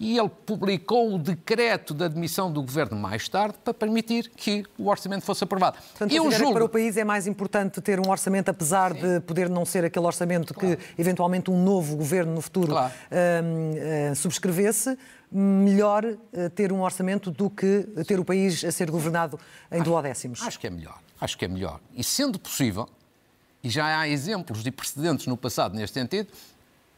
E 0.00 0.16
ele 0.16 0.28
publicou 0.28 1.14
o 1.14 1.18
decreto 1.18 1.92
de 1.92 2.04
admissão 2.04 2.52
do 2.52 2.62
governo 2.62 2.96
mais 2.96 3.28
tarde 3.28 3.56
para 3.64 3.74
permitir 3.74 4.30
que 4.30 4.64
o 4.78 4.88
orçamento 4.88 5.24
fosse 5.24 5.42
aprovado. 5.42 5.76
Portanto, 5.76 6.14
eu 6.14 6.30
julgo... 6.30 6.54
para 6.54 6.64
o 6.64 6.68
país 6.68 6.96
é 6.96 7.02
mais 7.02 7.26
importante 7.26 7.80
ter 7.80 7.98
um 7.98 8.08
orçamento, 8.08 8.48
apesar 8.48 8.94
Sim. 8.94 9.00
de 9.00 9.20
poder 9.20 9.48
não 9.48 9.64
ser 9.64 9.84
aquele 9.84 10.06
orçamento 10.06 10.54
claro. 10.54 10.76
que 10.76 11.00
eventualmente 11.00 11.50
um 11.50 11.60
novo 11.60 11.96
governo 11.96 12.32
no 12.32 12.40
futuro 12.40 12.68
claro. 12.68 12.92
uh, 12.92 14.12
uh, 14.12 14.14
subscrevesse, 14.14 14.96
melhor 15.32 16.04
uh, 16.04 16.50
ter 16.54 16.72
um 16.72 16.80
orçamento 16.82 17.30
do 17.30 17.50
que 17.50 17.88
ter 18.06 18.20
o 18.20 18.24
país 18.24 18.64
a 18.64 18.70
ser 18.70 18.90
governado 18.90 19.38
em 19.72 19.82
duodécimos. 19.82 20.42
Acho 20.42 20.60
que 20.60 20.68
é 20.68 20.70
melhor. 20.70 20.98
Acho 21.20 21.36
que 21.36 21.44
é 21.44 21.48
melhor. 21.48 21.80
E 21.92 22.04
sendo 22.04 22.38
possível, 22.38 22.88
e 23.64 23.68
já 23.68 23.98
há 23.98 24.08
exemplos 24.08 24.62
de 24.62 24.70
precedentes 24.70 25.26
no 25.26 25.36
passado 25.36 25.74
neste 25.74 25.94
sentido, 25.94 26.28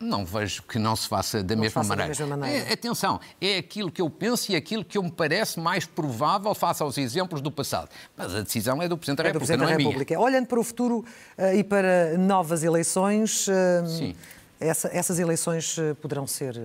não 0.00 0.24
vejo 0.24 0.62
que 0.62 0.78
não 0.78 0.96
se 0.96 1.06
faça 1.06 1.42
da, 1.42 1.54
mesma, 1.54 1.82
faça 1.82 1.90
maneira. 1.90 2.14
da 2.14 2.18
mesma 2.18 2.36
maneira. 2.36 2.70
É, 2.70 2.72
atenção, 2.72 3.20
é 3.38 3.58
aquilo 3.58 3.92
que 3.92 4.00
eu 4.00 4.08
penso 4.08 4.50
e 4.50 4.56
aquilo 4.56 4.82
que 4.82 4.96
eu 4.96 5.02
me 5.02 5.10
parece 5.10 5.60
mais 5.60 5.84
provável 5.84 6.54
face 6.54 6.82
aos 6.82 6.96
exemplos 6.96 7.42
do 7.42 7.50
passado. 7.50 7.90
Mas 8.16 8.34
a 8.34 8.40
decisão 8.40 8.80
é 8.80 8.88
do 8.88 8.96
Presidente 8.96 9.18
da 9.18 9.24
é 9.24 9.26
República, 9.26 9.46
Presidente 9.46 9.60
não 9.60 9.68
é 9.68 9.76
República. 9.76 10.14
Minha. 10.14 10.26
Olhando 10.26 10.46
para 10.46 10.58
o 10.58 10.64
futuro 10.64 11.04
uh, 11.38 11.54
e 11.54 11.62
para 11.62 12.16
novas 12.16 12.64
eleições, 12.64 13.46
uh, 13.46 14.14
essa, 14.58 14.88
essas 14.88 15.18
eleições 15.18 15.76
uh, 15.76 15.94
poderão 15.96 16.26
ser 16.26 16.58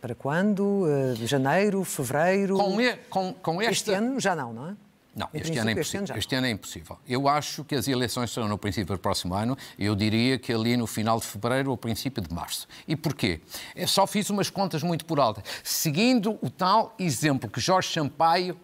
para 0.00 0.14
quando? 0.14 0.86
janeiro, 1.26 1.84
fevereiro? 1.84 2.56
Com, 2.56 2.80
e, 2.80 2.96
com, 3.10 3.34
com 3.34 3.60
esta... 3.60 3.72
Este 3.72 3.92
ano 3.92 4.18
já 4.18 4.34
não, 4.34 4.54
não 4.54 4.70
é? 4.70 4.76
Não, 5.14 5.28
este 5.34 5.58
ano, 5.58 5.70
é 5.70 5.72
impossível. 5.72 6.16
Este, 6.16 6.34
ano 6.36 6.46
é 6.46 6.50
impossível. 6.50 6.98
Eu 7.08 7.28
acho 7.28 7.64
que 7.64 7.74
as 7.74 7.88
eleições 7.88 8.30
serão 8.30 8.48
no 8.48 8.56
princípio 8.56 8.94
do 8.94 8.98
próximo 8.98 9.34
ano. 9.34 9.56
Eu 9.78 9.96
diria 9.96 10.38
que 10.38 10.52
ali 10.52 10.76
no 10.76 10.86
final 10.86 11.18
de 11.18 11.26
fevereiro 11.26 11.70
ou 11.70 11.76
princípio 11.76 12.22
de 12.22 12.32
março. 12.32 12.68
E 12.86 12.94
porquê? 12.94 13.40
Eu 13.74 13.88
só 13.88 14.06
fiz 14.06 14.30
umas 14.30 14.48
contas 14.48 14.82
muito 14.82 15.04
por 15.04 15.18
alta. 15.18 15.42
Seguindo 15.64 16.38
o 16.40 16.48
tal 16.48 16.94
exemplo 16.98 17.50
que 17.50 17.60
Jorge 17.60 17.92
Sampaio 17.92 18.56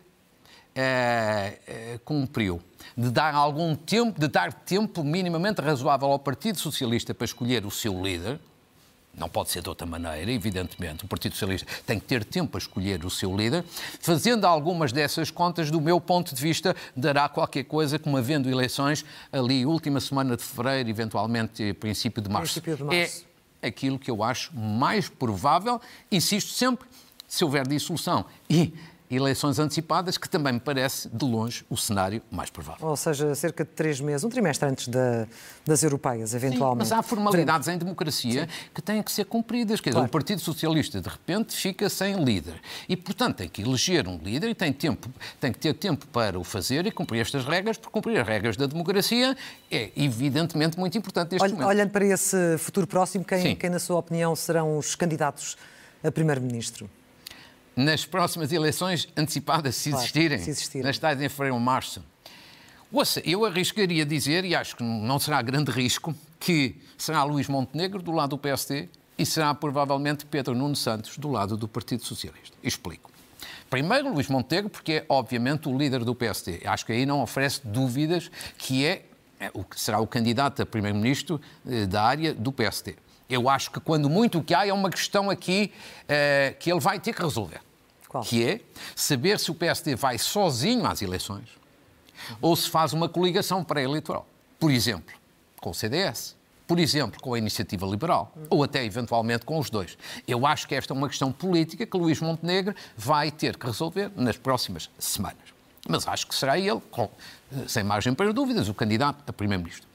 é, 0.74 1.58
é, 1.66 2.00
cumpriu 2.04 2.60
de 2.96 3.10
dar 3.10 3.34
algum 3.34 3.74
tempo, 3.74 4.20
de 4.20 4.28
dar 4.28 4.52
tempo 4.52 5.02
minimamente 5.02 5.60
razoável 5.60 6.08
ao 6.08 6.18
Partido 6.18 6.58
Socialista 6.58 7.12
para 7.14 7.24
escolher 7.24 7.66
o 7.66 7.70
seu 7.70 8.00
líder, 8.00 8.38
não 9.16 9.28
pode 9.28 9.50
ser 9.50 9.62
de 9.62 9.68
outra 9.68 9.86
maneira, 9.86 10.30
evidentemente. 10.30 11.04
O 11.04 11.08
Partido 11.08 11.32
Socialista 11.32 11.66
tem 11.86 11.98
que 11.98 12.04
ter 12.04 12.24
tempo 12.24 12.56
a 12.56 12.58
escolher 12.58 13.04
o 13.04 13.10
seu 13.10 13.34
líder. 13.34 13.64
Fazendo 14.00 14.44
algumas 14.44 14.92
dessas 14.92 15.30
contas, 15.30 15.70
do 15.70 15.80
meu 15.80 16.00
ponto 16.00 16.34
de 16.34 16.42
vista, 16.42 16.76
dará 16.94 17.28
qualquer 17.28 17.64
coisa 17.64 17.98
como 17.98 18.16
havendo 18.16 18.50
eleições 18.50 19.04
ali, 19.32 19.64
última 19.64 20.00
semana 20.00 20.36
de 20.36 20.42
fevereiro, 20.42 20.90
eventualmente 20.90 21.72
princípio 21.74 22.22
de 22.22 22.28
março. 22.28 22.60
Princípio 22.60 22.76
de 22.76 22.84
março. 22.84 23.24
É 23.62 23.68
aquilo 23.68 23.98
que 23.98 24.10
eu 24.10 24.22
acho 24.22 24.54
mais 24.54 25.08
provável. 25.08 25.80
Insisto 26.12 26.50
sempre, 26.50 26.86
se 27.26 27.42
houver 27.42 27.66
dissolução 27.66 28.26
e 28.48 28.74
eleições 29.10 29.58
antecipadas, 29.58 30.18
que 30.18 30.28
também 30.28 30.54
me 30.54 30.60
parece, 30.60 31.08
de 31.08 31.24
longe, 31.24 31.64
o 31.70 31.76
cenário 31.76 32.22
mais 32.30 32.50
provável. 32.50 32.86
Ou 32.86 32.96
seja, 32.96 33.34
cerca 33.34 33.64
de 33.64 33.70
três 33.70 34.00
meses, 34.00 34.24
um 34.24 34.28
trimestre 34.28 34.68
antes 34.68 34.88
da, 34.88 35.26
das 35.64 35.82
europeias, 35.82 36.34
eventualmente. 36.34 36.88
Sim, 36.88 36.94
mas 36.94 36.98
há 36.98 37.02
formalidades 37.02 37.68
em 37.68 37.78
democracia 37.78 38.42
Sim. 38.42 38.70
que 38.74 38.82
têm 38.82 39.02
que 39.02 39.12
ser 39.12 39.24
cumpridas. 39.24 39.80
Quer 39.80 39.90
claro. 39.90 40.06
dizer, 40.06 40.10
o 40.10 40.12
Partido 40.12 40.40
Socialista, 40.40 41.00
de 41.00 41.08
repente, 41.08 41.54
fica 41.56 41.88
sem 41.88 42.22
líder. 42.24 42.60
E, 42.88 42.96
portanto, 42.96 43.36
tem 43.36 43.48
que 43.48 43.62
eleger 43.62 44.08
um 44.08 44.18
líder 44.18 44.50
e 44.50 44.54
tem, 44.54 44.72
tempo, 44.72 45.08
tem 45.40 45.52
que 45.52 45.58
ter 45.58 45.74
tempo 45.74 46.06
para 46.08 46.38
o 46.38 46.44
fazer 46.44 46.86
e 46.86 46.90
cumprir 46.90 47.20
estas 47.20 47.44
regras, 47.44 47.76
porque 47.76 47.92
cumprir 47.92 48.18
as 48.18 48.26
regras 48.26 48.56
da 48.56 48.66
democracia 48.66 49.36
é, 49.70 49.90
evidentemente, 49.96 50.78
muito 50.78 50.96
importante 50.98 51.32
neste 51.32 51.44
Olh, 51.44 51.52
momento. 51.52 51.68
Olhando 51.68 51.90
para 51.90 52.04
esse 52.04 52.58
futuro 52.58 52.86
próximo, 52.86 53.24
quem, 53.24 53.54
quem, 53.56 53.70
na 53.70 53.78
sua 53.78 53.98
opinião, 53.98 54.34
serão 54.34 54.78
os 54.78 54.94
candidatos 54.94 55.56
a 56.02 56.10
primeiro-ministro? 56.10 56.88
Nas 57.76 58.06
próximas 58.06 58.50
eleições 58.52 59.06
antecipadas, 59.14 59.76
se 59.76 59.90
existirem, 59.90 60.38
claro, 60.38 60.44
se 60.44 60.50
existirem. 60.50 60.86
nas 60.86 60.98
tais 60.98 61.20
em 61.20 61.28
fevereiro 61.28 61.54
ou 61.54 61.60
março. 61.60 62.02
Ouça, 62.90 63.20
eu 63.24 63.44
arriscaria 63.44 64.06
dizer, 64.06 64.44
e 64.44 64.54
acho 64.54 64.76
que 64.76 64.82
não 64.82 65.18
será 65.18 65.42
grande 65.42 65.70
risco, 65.70 66.14
que 66.40 66.76
será 66.96 67.22
Luís 67.24 67.48
Montenegro 67.48 68.00
do 68.00 68.12
lado 68.12 68.30
do 68.30 68.38
PSD 68.38 68.88
e 69.18 69.26
será 69.26 69.54
provavelmente 69.54 70.24
Pedro 70.24 70.54
Nuno 70.54 70.76
Santos 70.76 71.18
do 71.18 71.30
lado 71.30 71.56
do 71.56 71.68
Partido 71.68 72.04
Socialista. 72.04 72.56
Explico. 72.62 73.10
Primeiro, 73.68 74.12
Luís 74.12 74.28
Montenegro, 74.28 74.70
porque 74.70 74.92
é 74.92 75.06
obviamente 75.08 75.68
o 75.68 75.76
líder 75.76 76.04
do 76.04 76.14
PSD. 76.14 76.62
Acho 76.64 76.86
que 76.86 76.92
aí 76.92 77.04
não 77.04 77.20
oferece 77.20 77.60
dúvidas 77.66 78.30
que 78.56 78.86
é, 78.86 79.04
é 79.40 79.50
o 79.52 79.64
que 79.64 79.78
será 79.78 79.98
o 79.98 80.06
candidato 80.06 80.62
a 80.62 80.66
primeiro-ministro 80.66 81.40
eh, 81.68 81.86
da 81.86 82.02
área 82.02 82.32
do 82.32 82.52
PSD. 82.52 82.94
Eu 83.28 83.48
acho 83.48 83.72
que, 83.72 83.80
quando 83.80 84.08
muito 84.08 84.38
o 84.38 84.44
que 84.44 84.54
há, 84.54 84.66
é 84.66 84.72
uma 84.72 84.88
questão 84.88 85.28
aqui 85.28 85.72
eh, 86.08 86.54
que 86.60 86.70
ele 86.70 86.78
vai 86.78 87.00
ter 87.00 87.12
que 87.12 87.20
resolver. 87.20 87.65
Qual? 88.16 88.24
Que 88.24 88.44
é 88.44 88.60
saber 88.94 89.38
se 89.38 89.50
o 89.50 89.54
PSD 89.54 89.94
vai 89.94 90.18
sozinho 90.18 90.86
às 90.86 91.02
eleições 91.02 91.48
ou 92.40 92.56
se 92.56 92.68
faz 92.68 92.92
uma 92.92 93.08
coligação 93.08 93.62
pré-eleitoral. 93.62 94.26
Por 94.58 94.70
exemplo, 94.70 95.14
com 95.60 95.70
o 95.70 95.74
CDS. 95.74 96.34
Por 96.66 96.80
exemplo, 96.80 97.20
com 97.20 97.34
a 97.34 97.38
Iniciativa 97.38 97.86
Liberal. 97.86 98.32
Ou 98.50 98.64
até, 98.64 98.84
eventualmente, 98.84 99.44
com 99.44 99.58
os 99.58 99.70
dois. 99.70 99.96
Eu 100.26 100.44
acho 100.46 100.66
que 100.66 100.74
esta 100.74 100.92
é 100.92 100.96
uma 100.96 101.08
questão 101.08 101.30
política 101.30 101.86
que 101.86 101.96
Luís 101.96 102.20
Montenegro 102.20 102.74
vai 102.96 103.30
ter 103.30 103.56
que 103.56 103.66
resolver 103.66 104.10
nas 104.16 104.36
próximas 104.36 104.90
semanas. 104.98 105.54
Mas 105.88 106.08
acho 106.08 106.26
que 106.26 106.34
será 106.34 106.58
ele, 106.58 106.80
com, 106.90 107.08
sem 107.68 107.84
margem 107.84 108.12
para 108.12 108.32
dúvidas, 108.32 108.68
o 108.68 108.74
candidato 108.74 109.22
a 109.28 109.32
Primeiro-Ministro. 109.32 109.86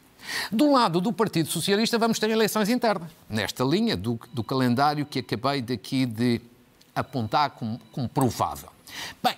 Do 0.49 0.71
lado 0.71 1.01
do 1.01 1.11
Partido 1.11 1.49
Socialista, 1.49 1.97
vamos 1.97 2.19
ter 2.19 2.29
eleições 2.29 2.69
internas, 2.69 3.09
nesta 3.29 3.63
linha 3.63 3.97
do, 3.97 4.19
do 4.31 4.43
calendário 4.43 5.05
que 5.05 5.19
acabei 5.19 5.61
daqui 5.61 6.05
de 6.05 6.39
apontar 6.95 7.51
como, 7.51 7.79
como 7.91 8.07
provável. 8.07 8.69
Bem, 9.23 9.35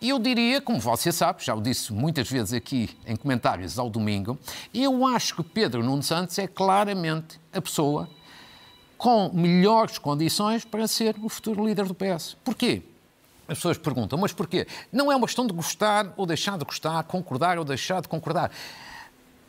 eu 0.00 0.18
diria, 0.18 0.60
como 0.60 0.78
você 0.78 1.10
sabe, 1.10 1.42
já 1.42 1.54
o 1.54 1.60
disse 1.60 1.92
muitas 1.92 2.30
vezes 2.30 2.52
aqui 2.52 2.90
em 3.06 3.16
comentários 3.16 3.78
ao 3.78 3.88
domingo, 3.88 4.38
eu 4.72 5.06
acho 5.06 5.36
que 5.36 5.42
Pedro 5.42 5.82
Nuno 5.82 6.02
Santos 6.02 6.38
é 6.38 6.46
claramente 6.46 7.40
a 7.52 7.60
pessoa 7.60 8.08
com 8.98 9.30
melhores 9.32 9.98
condições 9.98 10.64
para 10.64 10.86
ser 10.86 11.16
o 11.22 11.28
futuro 11.28 11.66
líder 11.66 11.86
do 11.86 11.94
PS. 11.94 12.36
Porquê? 12.44 12.82
As 13.46 13.58
pessoas 13.58 13.76
perguntam, 13.76 14.18
mas 14.18 14.32
porquê? 14.32 14.66
Não 14.90 15.12
é 15.12 15.16
uma 15.16 15.26
questão 15.26 15.46
de 15.46 15.52
gostar 15.52 16.12
ou 16.16 16.24
deixar 16.24 16.56
de 16.56 16.64
gostar, 16.64 17.02
concordar 17.04 17.58
ou 17.58 17.64
deixar 17.64 18.00
de 18.00 18.08
concordar. 18.08 18.50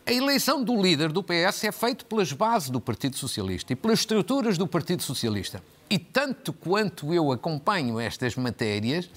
A 0.05 0.13
eleição 0.13 0.63
do 0.63 0.81
líder 0.81 1.11
do 1.11 1.23
PS 1.23 1.63
é 1.63 1.71
feita 1.71 2.05
pelas 2.05 2.31
bases 2.31 2.69
do 2.69 2.79
Partido 2.79 3.17
Socialista 3.17 3.73
e 3.73 3.75
pelas 3.75 3.99
estruturas 3.99 4.57
do 4.57 4.67
Partido 4.67 5.01
Socialista. 5.01 5.63
E 5.89 5.99
tanto 5.99 6.51
quanto 6.51 7.13
eu 7.13 7.31
acompanho 7.31 7.99
estas 7.99 8.35
matérias, 8.35 9.09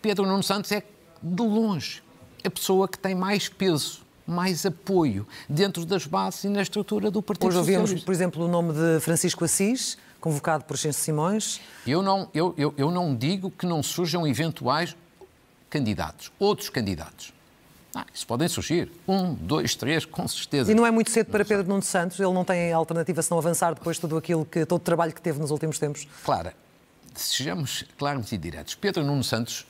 Pedro 0.00 0.26
Nuno 0.26 0.42
Santos 0.42 0.70
é, 0.72 0.82
de 1.22 1.42
longe, 1.42 2.02
a 2.44 2.50
pessoa 2.50 2.88
que 2.88 2.98
tem 2.98 3.14
mais 3.14 3.48
peso, 3.48 4.02
mais 4.26 4.64
apoio 4.64 5.26
dentro 5.48 5.84
das 5.84 6.06
bases 6.06 6.44
e 6.44 6.48
na 6.48 6.62
estrutura 6.62 7.10
do 7.10 7.22
Partido 7.22 7.48
Hoje 7.48 7.58
Socialista. 7.58 7.80
Ouvimos, 7.82 8.04
por 8.04 8.12
exemplo, 8.12 8.44
o 8.44 8.48
nome 8.48 8.72
de 8.72 9.00
Francisco 9.00 9.44
Assis, 9.44 9.98
convocado 10.20 10.64
por 10.64 10.76
Xense 10.76 11.00
Simões. 11.00 11.60
Eu 11.86 12.02
não, 12.02 12.28
eu, 12.32 12.54
eu, 12.56 12.72
eu 12.76 12.90
não 12.90 13.14
digo 13.14 13.50
que 13.50 13.66
não 13.66 13.82
surjam 13.82 14.26
eventuais 14.26 14.96
candidatos, 15.68 16.30
outros 16.38 16.68
candidatos. 16.68 17.32
Ah, 17.94 18.06
isso 18.12 18.26
podem 18.26 18.48
surgir. 18.48 18.90
Um, 19.06 19.34
dois, 19.34 19.74
três, 19.74 20.04
com 20.04 20.26
certeza. 20.26 20.72
E 20.72 20.74
não 20.74 20.86
é 20.86 20.90
muito 20.90 21.10
cedo 21.10 21.30
para 21.30 21.44
Pedro 21.44 21.68
Nuno 21.68 21.82
Santos? 21.82 22.18
Ele 22.18 22.32
não 22.32 22.44
tem 22.44 22.72
alternativa 22.72 23.20
se 23.20 23.30
não 23.30 23.38
avançar 23.38 23.74
depois 23.74 23.96
de 23.96 24.00
tudo 24.00 24.16
aquilo 24.16 24.46
que, 24.46 24.64
todo 24.64 24.80
o 24.80 24.84
trabalho 24.84 25.12
que 25.12 25.20
teve 25.20 25.38
nos 25.38 25.50
últimos 25.50 25.78
tempos? 25.78 26.08
Claro. 26.24 26.52
Sejamos 27.14 27.84
claros 27.98 28.32
e 28.32 28.38
diretos. 28.38 28.74
Pedro 28.74 29.04
Nuno 29.04 29.22
Santos 29.22 29.66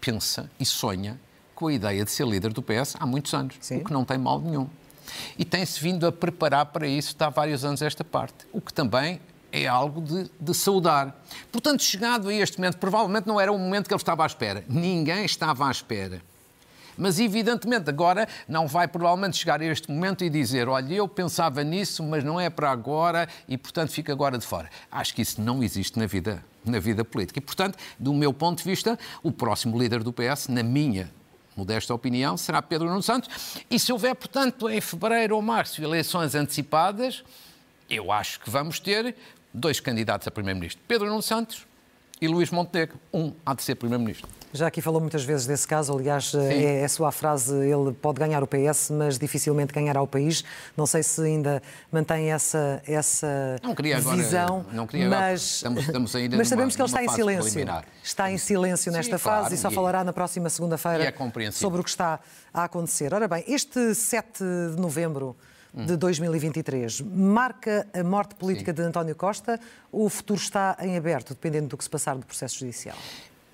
pensa 0.00 0.50
e 0.58 0.64
sonha 0.64 1.20
com 1.54 1.66
a 1.66 1.72
ideia 1.72 2.04
de 2.04 2.10
ser 2.10 2.26
líder 2.26 2.52
do 2.52 2.62
PS 2.62 2.96
há 2.98 3.06
muitos 3.06 3.32
anos, 3.34 3.56
Sim. 3.60 3.78
o 3.78 3.84
que 3.84 3.92
não 3.92 4.04
tem 4.04 4.18
mal 4.18 4.40
nenhum. 4.40 4.68
E 5.38 5.44
tem-se 5.44 5.80
vindo 5.80 6.06
a 6.06 6.12
preparar 6.12 6.66
para 6.66 6.86
isso 6.86 7.14
há 7.18 7.28
vários 7.28 7.64
anos 7.64 7.82
esta 7.82 8.04
parte, 8.04 8.46
o 8.52 8.60
que 8.60 8.72
também 8.72 9.20
é 9.52 9.66
algo 9.66 10.00
de, 10.00 10.30
de, 10.38 10.54
saudar. 10.54 11.16
Portanto, 11.50 11.82
chegado 11.82 12.28
a 12.28 12.34
este 12.34 12.58
momento, 12.58 12.76
provavelmente 12.76 13.26
não 13.26 13.40
era 13.40 13.50
o 13.50 13.58
momento 13.58 13.86
que 13.86 13.94
ele 13.94 14.00
estava 14.00 14.22
à 14.22 14.26
espera. 14.26 14.64
Ninguém 14.68 15.24
estava 15.24 15.66
à 15.66 15.70
espera. 15.70 16.20
Mas, 16.96 17.18
evidentemente, 17.20 17.90
agora 17.90 18.28
não 18.48 18.66
vai 18.66 18.88
provavelmente 18.88 19.36
chegar 19.36 19.60
a 19.60 19.64
este 19.64 19.90
momento 19.90 20.24
e 20.24 20.30
dizer: 20.30 20.68
olha, 20.68 20.94
eu 20.94 21.08
pensava 21.08 21.62
nisso, 21.62 22.02
mas 22.02 22.24
não 22.24 22.40
é 22.40 22.48
para 22.48 22.70
agora 22.70 23.28
e, 23.48 23.56
portanto, 23.58 23.90
fica 23.90 24.12
agora 24.12 24.38
de 24.38 24.46
fora. 24.46 24.70
Acho 24.90 25.14
que 25.14 25.22
isso 25.22 25.40
não 25.40 25.62
existe 25.62 25.98
na 25.98 26.06
vida, 26.06 26.44
na 26.64 26.78
vida 26.78 27.04
política. 27.04 27.38
E, 27.38 27.42
portanto, 27.42 27.78
do 27.98 28.14
meu 28.14 28.32
ponto 28.32 28.58
de 28.58 28.64
vista, 28.64 28.98
o 29.22 29.30
próximo 29.30 29.78
líder 29.78 30.02
do 30.02 30.12
PS, 30.12 30.48
na 30.48 30.62
minha 30.62 31.10
modesta 31.56 31.94
opinião, 31.94 32.36
será 32.36 32.60
Pedro 32.60 32.88
Nuno 32.88 33.02
Santos. 33.02 33.64
E 33.70 33.78
se 33.78 33.92
houver, 33.92 34.14
portanto, 34.14 34.68
em 34.68 34.80
fevereiro 34.80 35.36
ou 35.36 35.42
março, 35.42 35.82
eleições 35.82 36.34
antecipadas, 36.34 37.24
eu 37.88 38.12
acho 38.12 38.40
que 38.40 38.50
vamos 38.50 38.78
ter 38.78 39.16
dois 39.52 39.80
candidatos 39.80 40.28
a 40.28 40.30
Primeiro-Ministro, 40.30 40.82
Pedro 40.86 41.08
Nuno 41.08 41.22
Santos 41.22 41.66
e 42.20 42.28
Luís 42.28 42.50
Montenegro. 42.50 42.98
Um 43.12 43.32
há 43.44 43.54
de 43.54 43.62
ser 43.62 43.74
Primeiro-Ministro. 43.74 44.28
Já 44.52 44.68
aqui 44.68 44.80
falou 44.80 45.00
muitas 45.00 45.22
vezes 45.22 45.46
desse 45.46 45.68
caso, 45.68 45.92
aliás, 45.92 46.32
é, 46.34 46.80
é 46.80 46.84
a 46.84 46.88
sua 46.88 47.12
frase, 47.12 47.54
ele 47.54 47.92
pode 47.92 48.18
ganhar 48.18 48.42
o 48.42 48.46
PS, 48.46 48.90
mas 48.90 49.18
dificilmente 49.18 49.72
ganhará 49.72 50.00
o 50.00 50.06
país. 50.06 50.44
Não 50.76 50.86
sei 50.86 51.02
se 51.02 51.20
ainda 51.20 51.62
mantém 51.92 52.32
essa, 52.32 52.82
essa 52.86 53.60
não 53.62 53.74
queria 53.74 53.98
agora, 53.98 54.16
visão, 54.16 54.64
não 54.72 54.86
queria 54.86 55.08
mas, 55.08 55.42
estamos, 55.42 55.80
estamos 55.84 56.16
ainda 56.16 56.36
mas 56.36 56.48
numa, 56.48 56.56
sabemos 56.56 56.76
que 56.76 56.80
ele 56.80 56.86
está 56.86 57.04
em 57.04 57.08
silêncio. 57.08 57.52
Preliminar. 57.52 57.84
Está 58.02 58.32
em 58.32 58.38
silêncio 58.38 58.90
nesta 58.92 59.18
Sim, 59.18 59.24
fase 59.24 59.40
claro, 59.40 59.54
e 59.54 59.58
só 59.58 59.70
e, 59.70 59.74
falará 59.74 60.04
na 60.04 60.12
próxima 60.12 60.48
segunda-feira 60.48 61.04
é 61.04 61.50
sobre 61.50 61.80
o 61.80 61.84
que 61.84 61.90
está 61.90 62.18
a 62.54 62.64
acontecer. 62.64 63.12
Ora 63.12 63.28
bem, 63.28 63.44
este 63.46 63.94
7 63.94 64.42
de 64.74 64.80
novembro 64.80 65.36
de 65.84 65.96
2023 65.96 67.02
marca 67.02 67.86
a 67.92 68.02
morte 68.02 68.34
política 68.34 68.72
Sim. 68.72 68.76
de 68.76 68.82
António 68.82 69.14
Costa 69.14 69.60
ou 69.92 70.06
o 70.06 70.08
futuro 70.08 70.40
está 70.40 70.76
em 70.80 70.96
aberto, 70.96 71.30
dependendo 71.34 71.68
do 71.68 71.76
que 71.76 71.84
se 71.84 71.90
passar 71.90 72.16
do 72.16 72.24
processo 72.24 72.60
judicial? 72.60 72.96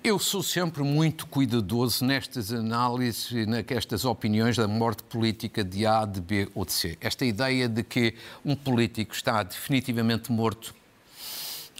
Eu 0.01 0.19
sou 0.19 0.43
sempre 0.43 0.83
muito 0.83 1.25
cuidadoso 1.27 2.05
nestas 2.05 2.51
análises 2.51 3.31
e 3.31 3.45
nestas 3.45 4.03
opiniões 4.03 4.57
da 4.57 4.67
morte 4.67 5.01
política 5.03 5.63
de 5.63 5.85
A, 5.85 6.05
de 6.05 6.19
B 6.19 6.49
ou 6.53 6.65
de 6.65 6.73
C. 6.73 6.97
Esta 6.99 7.25
ideia 7.25 7.69
de 7.69 7.83
que 7.83 8.13
um 8.43 8.55
político 8.55 9.13
está 9.13 9.43
definitivamente 9.43 10.31
morto 10.31 10.75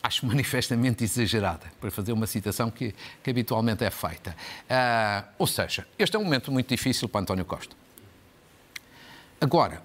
acho 0.01 0.25
manifestamente 0.25 1.01
exagerada, 1.05 1.71
para 1.79 1.89
fazer 1.89 2.11
uma 2.11 2.27
citação 2.27 2.69
que, 2.69 2.93
que 3.23 3.29
habitualmente 3.29 3.85
é 3.85 3.89
feita. 3.89 4.35
Uh, 4.69 5.25
ou 5.39 5.47
seja, 5.47 5.87
este 5.97 6.17
é 6.17 6.19
um 6.19 6.25
momento 6.25 6.51
muito 6.51 6.67
difícil 6.67 7.07
para 7.07 7.21
António 7.21 7.45
Costa. 7.45 7.73
Agora, 9.39 9.81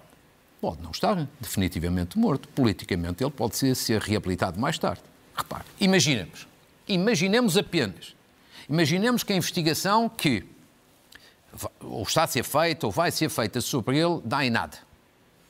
pode 0.59 0.81
não 0.81 0.91
estar 0.91 1.27
definitivamente 1.39 2.17
morto. 2.17 2.47
Politicamente, 2.49 3.23
ele 3.23 3.31
pode 3.31 3.55
ser, 3.55 3.75
ser 3.75 4.01
reabilitado 4.01 4.59
mais 4.59 4.77
tarde. 4.77 5.01
Repare, 5.35 5.63
imaginemos, 5.79 6.47
imaginemos 6.87 7.57
apenas, 7.57 8.15
imaginemos 8.69 9.23
que 9.23 9.31
a 9.31 9.35
investigação 9.35 10.09
que 10.09 10.45
ou 11.81 12.03
está 12.03 12.23
a 12.23 12.27
ser 12.27 12.43
feita 12.43 12.85
ou 12.85 12.91
vai 12.91 13.11
ser 13.11 13.29
feita 13.29 13.59
sobre 13.61 13.97
ele 13.97 14.21
dá 14.23 14.45
em 14.45 14.49
nada. 14.49 14.77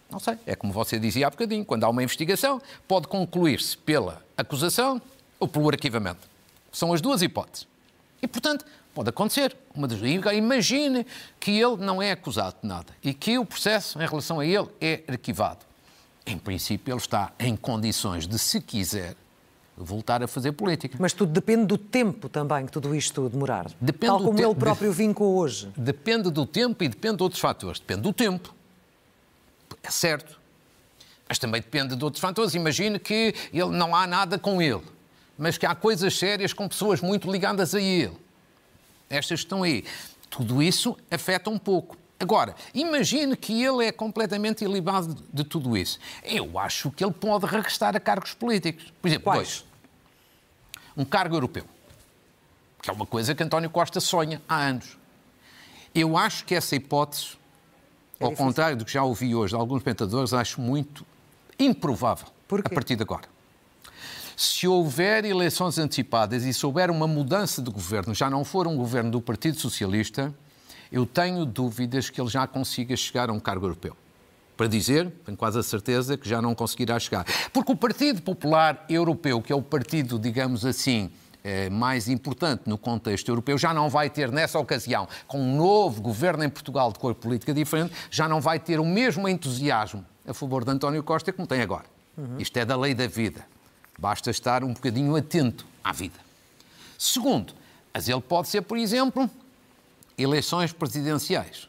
Não 0.09 0.19
sei, 0.19 0.37
é 0.45 0.55
como 0.55 0.73
você 0.73 0.97
dizia 0.99 1.27
há 1.27 1.29
bocadinho, 1.29 1.63
quando 1.63 1.83
há 1.83 1.89
uma 1.89 2.01
investigação, 2.01 2.61
pode 2.87 3.07
concluir-se 3.07 3.77
pela 3.77 4.23
acusação 4.35 5.01
ou 5.39 5.47
pelo 5.47 5.69
arquivamento. 5.69 6.27
São 6.71 6.93
as 6.93 7.01
duas 7.01 7.21
hipóteses. 7.21 7.67
E, 8.21 8.27
portanto, 8.27 8.65
Pode 8.93 9.09
acontecer. 9.09 9.55
Uma 9.73 9.87
das... 9.87 9.99
Imagine 10.01 11.05
que 11.39 11.51
ele 11.51 11.77
não 11.77 12.01
é 12.01 12.11
acusado 12.11 12.55
de 12.61 12.67
nada 12.67 12.93
e 13.03 13.13
que 13.13 13.37
o 13.37 13.45
processo 13.45 14.01
em 14.01 14.05
relação 14.05 14.39
a 14.39 14.45
ele 14.45 14.67
é 14.81 15.03
arquivado. 15.07 15.65
Em 16.25 16.37
princípio, 16.37 16.91
ele 16.91 16.99
está 16.99 17.31
em 17.39 17.55
condições 17.55 18.27
de, 18.27 18.37
se 18.37 18.61
quiser, 18.61 19.15
voltar 19.77 20.21
a 20.21 20.27
fazer 20.27 20.51
política. 20.51 20.97
Mas 20.99 21.13
tudo 21.13 21.31
depende 21.31 21.65
do 21.65 21.77
tempo 21.77 22.27
também 22.27 22.65
que 22.65 22.71
tudo 22.71 22.93
isto 22.93 23.29
demorar. 23.29 23.67
Depende 23.79 24.13
Tal 24.13 24.23
como 24.23 24.39
ele 24.39 24.55
próprio 24.55 24.91
vincou 24.91 25.37
hoje. 25.37 25.71
Depende 25.77 26.29
do 26.29 26.45
tempo 26.45 26.83
e 26.83 26.89
depende 26.89 27.17
de 27.17 27.23
outros 27.23 27.41
fatores. 27.41 27.79
Depende 27.79 28.01
do 28.01 28.13
tempo. 28.13 28.53
É 29.81 29.89
certo. 29.89 30.39
Mas 31.27 31.39
também 31.39 31.61
depende 31.61 31.95
de 31.95 32.03
outros 32.03 32.21
fatores. 32.21 32.53
Imagine 32.53 32.99
que 32.99 33.33
ele, 33.53 33.69
não 33.69 33.95
há 33.95 34.05
nada 34.05 34.37
com 34.37 34.61
ele, 34.61 34.83
mas 35.37 35.57
que 35.57 35.65
há 35.65 35.73
coisas 35.73 36.17
sérias 36.17 36.53
com 36.53 36.67
pessoas 36.67 37.01
muito 37.01 37.31
ligadas 37.31 37.73
a 37.73 37.79
ele 37.79 38.17
estas 39.09 39.39
estão 39.39 39.63
aí. 39.63 39.83
Tudo 40.29 40.61
isso 40.61 40.97
afeta 41.09 41.49
um 41.49 41.57
pouco. 41.57 41.97
Agora, 42.19 42.53
imagine 42.73 43.35
que 43.35 43.63
ele 43.63 43.85
é 43.85 43.91
completamente 43.91 44.63
ilibado 44.63 45.17
de 45.33 45.43
tudo 45.43 45.75
isso. 45.77 45.99
Eu 46.23 46.59
acho 46.59 46.91
que 46.91 47.03
ele 47.03 47.13
pode 47.13 47.45
regressar 47.45 47.95
a 47.95 47.99
cargos 47.99 48.33
políticos. 48.33 48.93
Por 49.01 49.07
exemplo, 49.07 49.23
Quais? 49.23 49.63
dois. 49.63 49.65
Um 50.97 51.05
cargo 51.05 51.35
europeu, 51.35 51.63
que 52.81 52.89
é 52.89 52.93
uma 52.93 53.05
coisa 53.05 53.33
que 53.33 53.41
António 53.41 53.69
Costa 53.69 54.01
sonha 54.01 54.41
há 54.49 54.57
anos. 54.57 54.97
Eu 55.95 56.17
acho 56.17 56.43
que 56.43 56.53
essa 56.53 56.75
hipótese, 56.75 57.37
é 58.19 58.25
ao 58.25 58.33
contrário 58.33 58.75
do 58.75 58.83
que 58.83 58.91
já 58.91 59.03
ouvi 59.03 59.33
hoje 59.33 59.53
de 59.53 59.59
alguns 59.59 59.81
pentadores, 59.81 60.33
acho 60.33 60.59
muito 60.59 61.05
improvável 61.57 62.27
a 62.51 62.69
partir 62.69 62.97
de 62.97 63.03
agora 63.03 63.38
se 64.39 64.65
houver 64.69 65.25
eleições 65.25 65.77
antecipadas 65.77 66.45
e 66.45 66.53
se 66.53 66.65
houver 66.65 66.89
uma 66.89 67.05
mudança 67.05 67.61
de 67.61 67.69
governo, 67.69 68.15
já 68.15 68.29
não 68.29 68.45
for 68.45 68.67
um 68.67 68.77
governo 68.77 69.11
do 69.11 69.19
Partido 69.19 69.59
Socialista, 69.59 70.33
eu 70.89 71.05
tenho 71.05 71.45
dúvidas 71.45 72.09
que 72.09 72.21
ele 72.21 72.29
já 72.29 72.47
consiga 72.47 72.95
chegar 72.95 73.29
a 73.29 73.33
um 73.33 73.39
cargo 73.39 73.65
europeu. 73.65 73.97
Para 74.55 74.67
dizer, 74.67 75.11
tenho 75.25 75.37
quase 75.37 75.59
a 75.59 75.63
certeza 75.63 76.15
que 76.15 76.27
já 76.27 76.41
não 76.41 76.55
conseguirá 76.55 76.97
chegar. 76.97 77.25
Porque 77.51 77.73
o 77.73 77.75
Partido 77.75 78.21
Popular 78.21 78.85
Europeu, 78.87 79.41
que 79.41 79.51
é 79.51 79.55
o 79.55 79.61
partido, 79.61 80.17
digamos 80.17 80.65
assim, 80.65 81.11
eh, 81.43 81.69
mais 81.69 82.07
importante 82.07 82.61
no 82.65 82.77
contexto 82.77 83.27
europeu, 83.27 83.57
já 83.57 83.73
não 83.73 83.89
vai 83.89 84.09
ter, 84.09 84.31
nessa 84.31 84.57
ocasião, 84.57 85.05
com 85.27 85.41
um 85.41 85.57
novo 85.57 86.01
governo 86.01 86.45
em 86.45 86.49
Portugal 86.49 86.93
de 86.93 86.99
cor 86.99 87.13
política 87.13 87.53
diferente, 87.53 87.93
já 88.09 88.25
não 88.25 88.39
vai 88.39 88.57
ter 88.57 88.79
o 88.79 88.85
mesmo 88.85 89.27
entusiasmo 89.27 90.05
a 90.25 90.33
favor 90.33 90.63
de 90.63 90.71
António 90.71 91.03
Costa 91.03 91.33
como 91.33 91.45
tem 91.45 91.59
agora. 91.59 91.87
Uhum. 92.17 92.37
Isto 92.39 92.55
é 92.55 92.63
da 92.63 92.77
lei 92.77 92.93
da 92.93 93.05
vida. 93.05 93.45
Basta 93.99 94.31
estar 94.31 94.63
um 94.63 94.73
bocadinho 94.73 95.13
atento 95.15 95.65
à 95.83 95.91
vida. 95.91 96.17
Segundo, 96.97 97.53
mas 97.93 98.07
ele 98.07 98.21
pode 98.21 98.47
ser, 98.47 98.61
por 98.61 98.77
exemplo, 98.77 99.29
eleições 100.17 100.71
presidenciais 100.71 101.67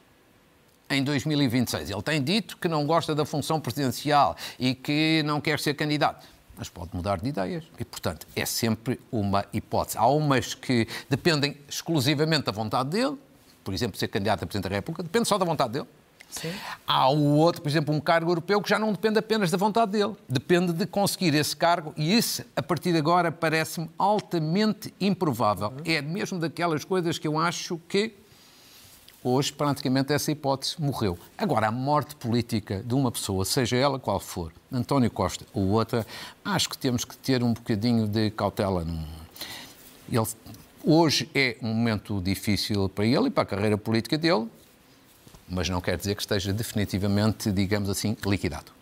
em 0.89 1.03
2026. 1.03 1.91
Ele 1.91 2.03
tem 2.03 2.23
dito 2.23 2.57
que 2.57 2.69
não 2.69 2.87
gosta 2.87 3.17
da 3.17 3.25
função 3.25 3.61
presidencial 3.61 4.37
e 4.61 4.77
que 4.77 5.23
não 5.25 5.41
quer 5.41 5.59
ser 5.59 5.75
candidato. 5.75 6.25
Mas 6.57 6.69
pode 6.69 6.91
mudar 6.95 7.21
de 7.21 7.29
ideias. 7.29 7.65
E, 7.79 7.85
portanto, 7.85 8.29
é 8.37 8.47
sempre 8.47 9.01
uma 9.11 9.45
hipótese. 9.53 9.99
Há 9.99 10.07
umas 10.07 10.55
que 10.55 10.87
dependem 11.09 11.57
exclusivamente 11.69 12.45
da 12.45 12.53
vontade 12.53 12.91
dele, 12.91 13.17
por 13.65 13.75
exemplo, 13.75 13.99
ser 13.99 14.07
candidato 14.07 14.45
a 14.45 14.47
Presidente 14.47 14.71
da 14.71 14.77
República, 14.77 15.03
depende 15.03 15.27
só 15.27 15.37
da 15.37 15.45
vontade 15.45 15.73
dele. 15.73 15.89
Sim. 16.31 16.53
Há 16.87 17.11
o 17.11 17.37
outro, 17.37 17.61
por 17.61 17.69
exemplo, 17.69 17.95
um 17.95 18.01
cargo 18.01 18.31
europeu 18.31 18.63
que 18.63 18.69
já 18.69 18.79
não 18.79 18.93
depende 18.93 19.19
apenas 19.19 19.51
da 19.51 19.59
vontade 19.59 19.93
dele, 19.93 20.15
depende 20.29 20.73
de 20.73 20.87
conseguir 20.87 21.35
esse 21.35 21.57
cargo 21.57 21.93
e 21.97 22.17
isso, 22.17 22.45
a 22.55 22.63
partir 22.63 22.93
de 22.93 22.99
agora, 22.99 23.33
parece-me 23.33 23.91
altamente 23.99 24.95
improvável. 25.01 25.69
Uhum. 25.69 25.83
É 25.85 26.01
mesmo 26.01 26.39
daquelas 26.39 26.85
coisas 26.85 27.19
que 27.19 27.27
eu 27.27 27.39
acho 27.39 27.79
que 27.89 28.15
hoje 29.23 29.53
praticamente 29.53 30.13
essa 30.13 30.31
hipótese 30.33 30.81
morreu. 30.81 31.19
Agora, 31.37 31.69
a 31.69 31.73
morte 31.73 32.15
política 32.17 32.83
de 32.83 32.95
uma 32.95 33.11
pessoa, 33.11 33.45
seja 33.45 33.77
ela 33.77 33.99
qual 33.99 34.19
for, 34.19 34.53
António 34.73 35.11
Costa 35.11 35.45
ou 35.53 35.69
outra, 35.69 36.07
acho 36.45 36.69
que 36.71 36.79
temos 36.79 37.05
que 37.05 37.17
ter 37.17 37.43
um 37.43 37.53
bocadinho 37.53 38.07
de 38.07 38.31
cautela. 38.31 38.87
Ele, 40.11 40.27
hoje 40.83 41.29
é 41.35 41.57
um 41.61 41.69
momento 41.69 42.21
difícil 42.21 42.89
para 42.89 43.05
ele 43.05 43.27
e 43.27 43.31
para 43.31 43.43
a 43.43 43.47
carreira 43.47 43.77
política 43.77 44.17
dele, 44.17 44.49
mas 45.51 45.69
não 45.69 45.81
quer 45.81 45.97
dizer 45.97 46.15
que 46.15 46.23
esteja 46.23 46.53
definitivamente, 46.53 47.51
digamos 47.51 47.89
assim, 47.91 48.17
liquidado. 48.25 48.73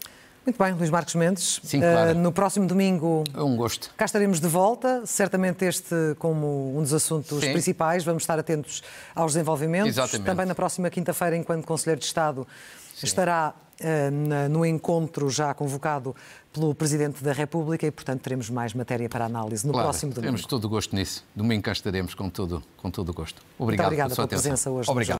Muito 0.48 0.64
bem, 0.64 0.72
Luís 0.72 0.88
Marcos 0.88 1.14
Mendes. 1.14 1.60
Sim, 1.62 1.80
claro. 1.80 2.12
Uh, 2.12 2.14
no 2.14 2.32
próximo 2.32 2.66
domingo. 2.66 3.22
É 3.34 3.42
um 3.42 3.54
gosto. 3.54 3.92
Cá 3.94 4.06
estaremos 4.06 4.40
de 4.40 4.48
volta, 4.48 5.04
certamente 5.04 5.62
este 5.66 5.94
como 6.18 6.74
um 6.74 6.80
dos 6.80 6.94
assuntos 6.94 7.40
Sim. 7.40 7.52
principais. 7.52 8.02
Vamos 8.02 8.22
estar 8.22 8.38
atentos 8.38 8.82
aos 9.14 9.34
desenvolvimentos. 9.34 9.90
Exatamente. 9.90 10.24
Também 10.24 10.46
na 10.46 10.54
próxima 10.54 10.88
quinta-feira, 10.88 11.36
enquanto 11.36 11.66
Conselheiro 11.66 12.00
de 12.00 12.06
Estado 12.06 12.46
Sim. 12.94 13.06
estará 13.06 13.54
uh, 13.80 14.48
no 14.48 14.64
encontro 14.64 15.28
já 15.28 15.52
convocado 15.52 16.16
pelo 16.50 16.74
Presidente 16.74 17.22
da 17.22 17.32
República 17.32 17.86
e, 17.86 17.90
portanto, 17.90 18.22
teremos 18.22 18.48
mais 18.48 18.72
matéria 18.72 19.08
para 19.08 19.26
análise 19.26 19.66
no 19.66 19.72
claro, 19.72 19.88
próximo 19.88 20.12
domingo. 20.12 20.32
Temos 20.32 20.46
todo 20.46 20.64
o 20.64 20.68
gosto 20.68 20.96
nisso. 20.96 21.24
Domingo 21.36 21.62
cá 21.62 21.72
estaremos 21.72 22.14
com 22.14 22.30
todo, 22.30 22.62
com 22.78 22.90
todo 22.90 23.10
o 23.10 23.12
gosto. 23.12 23.42
Obrigado 23.58 23.84
Muito 23.84 23.86
obrigada 23.86 24.14
pela, 24.14 24.28
pela 24.28 24.40
presença 24.40 24.70
hoje. 24.70 24.90
Obrigado. 24.90 25.16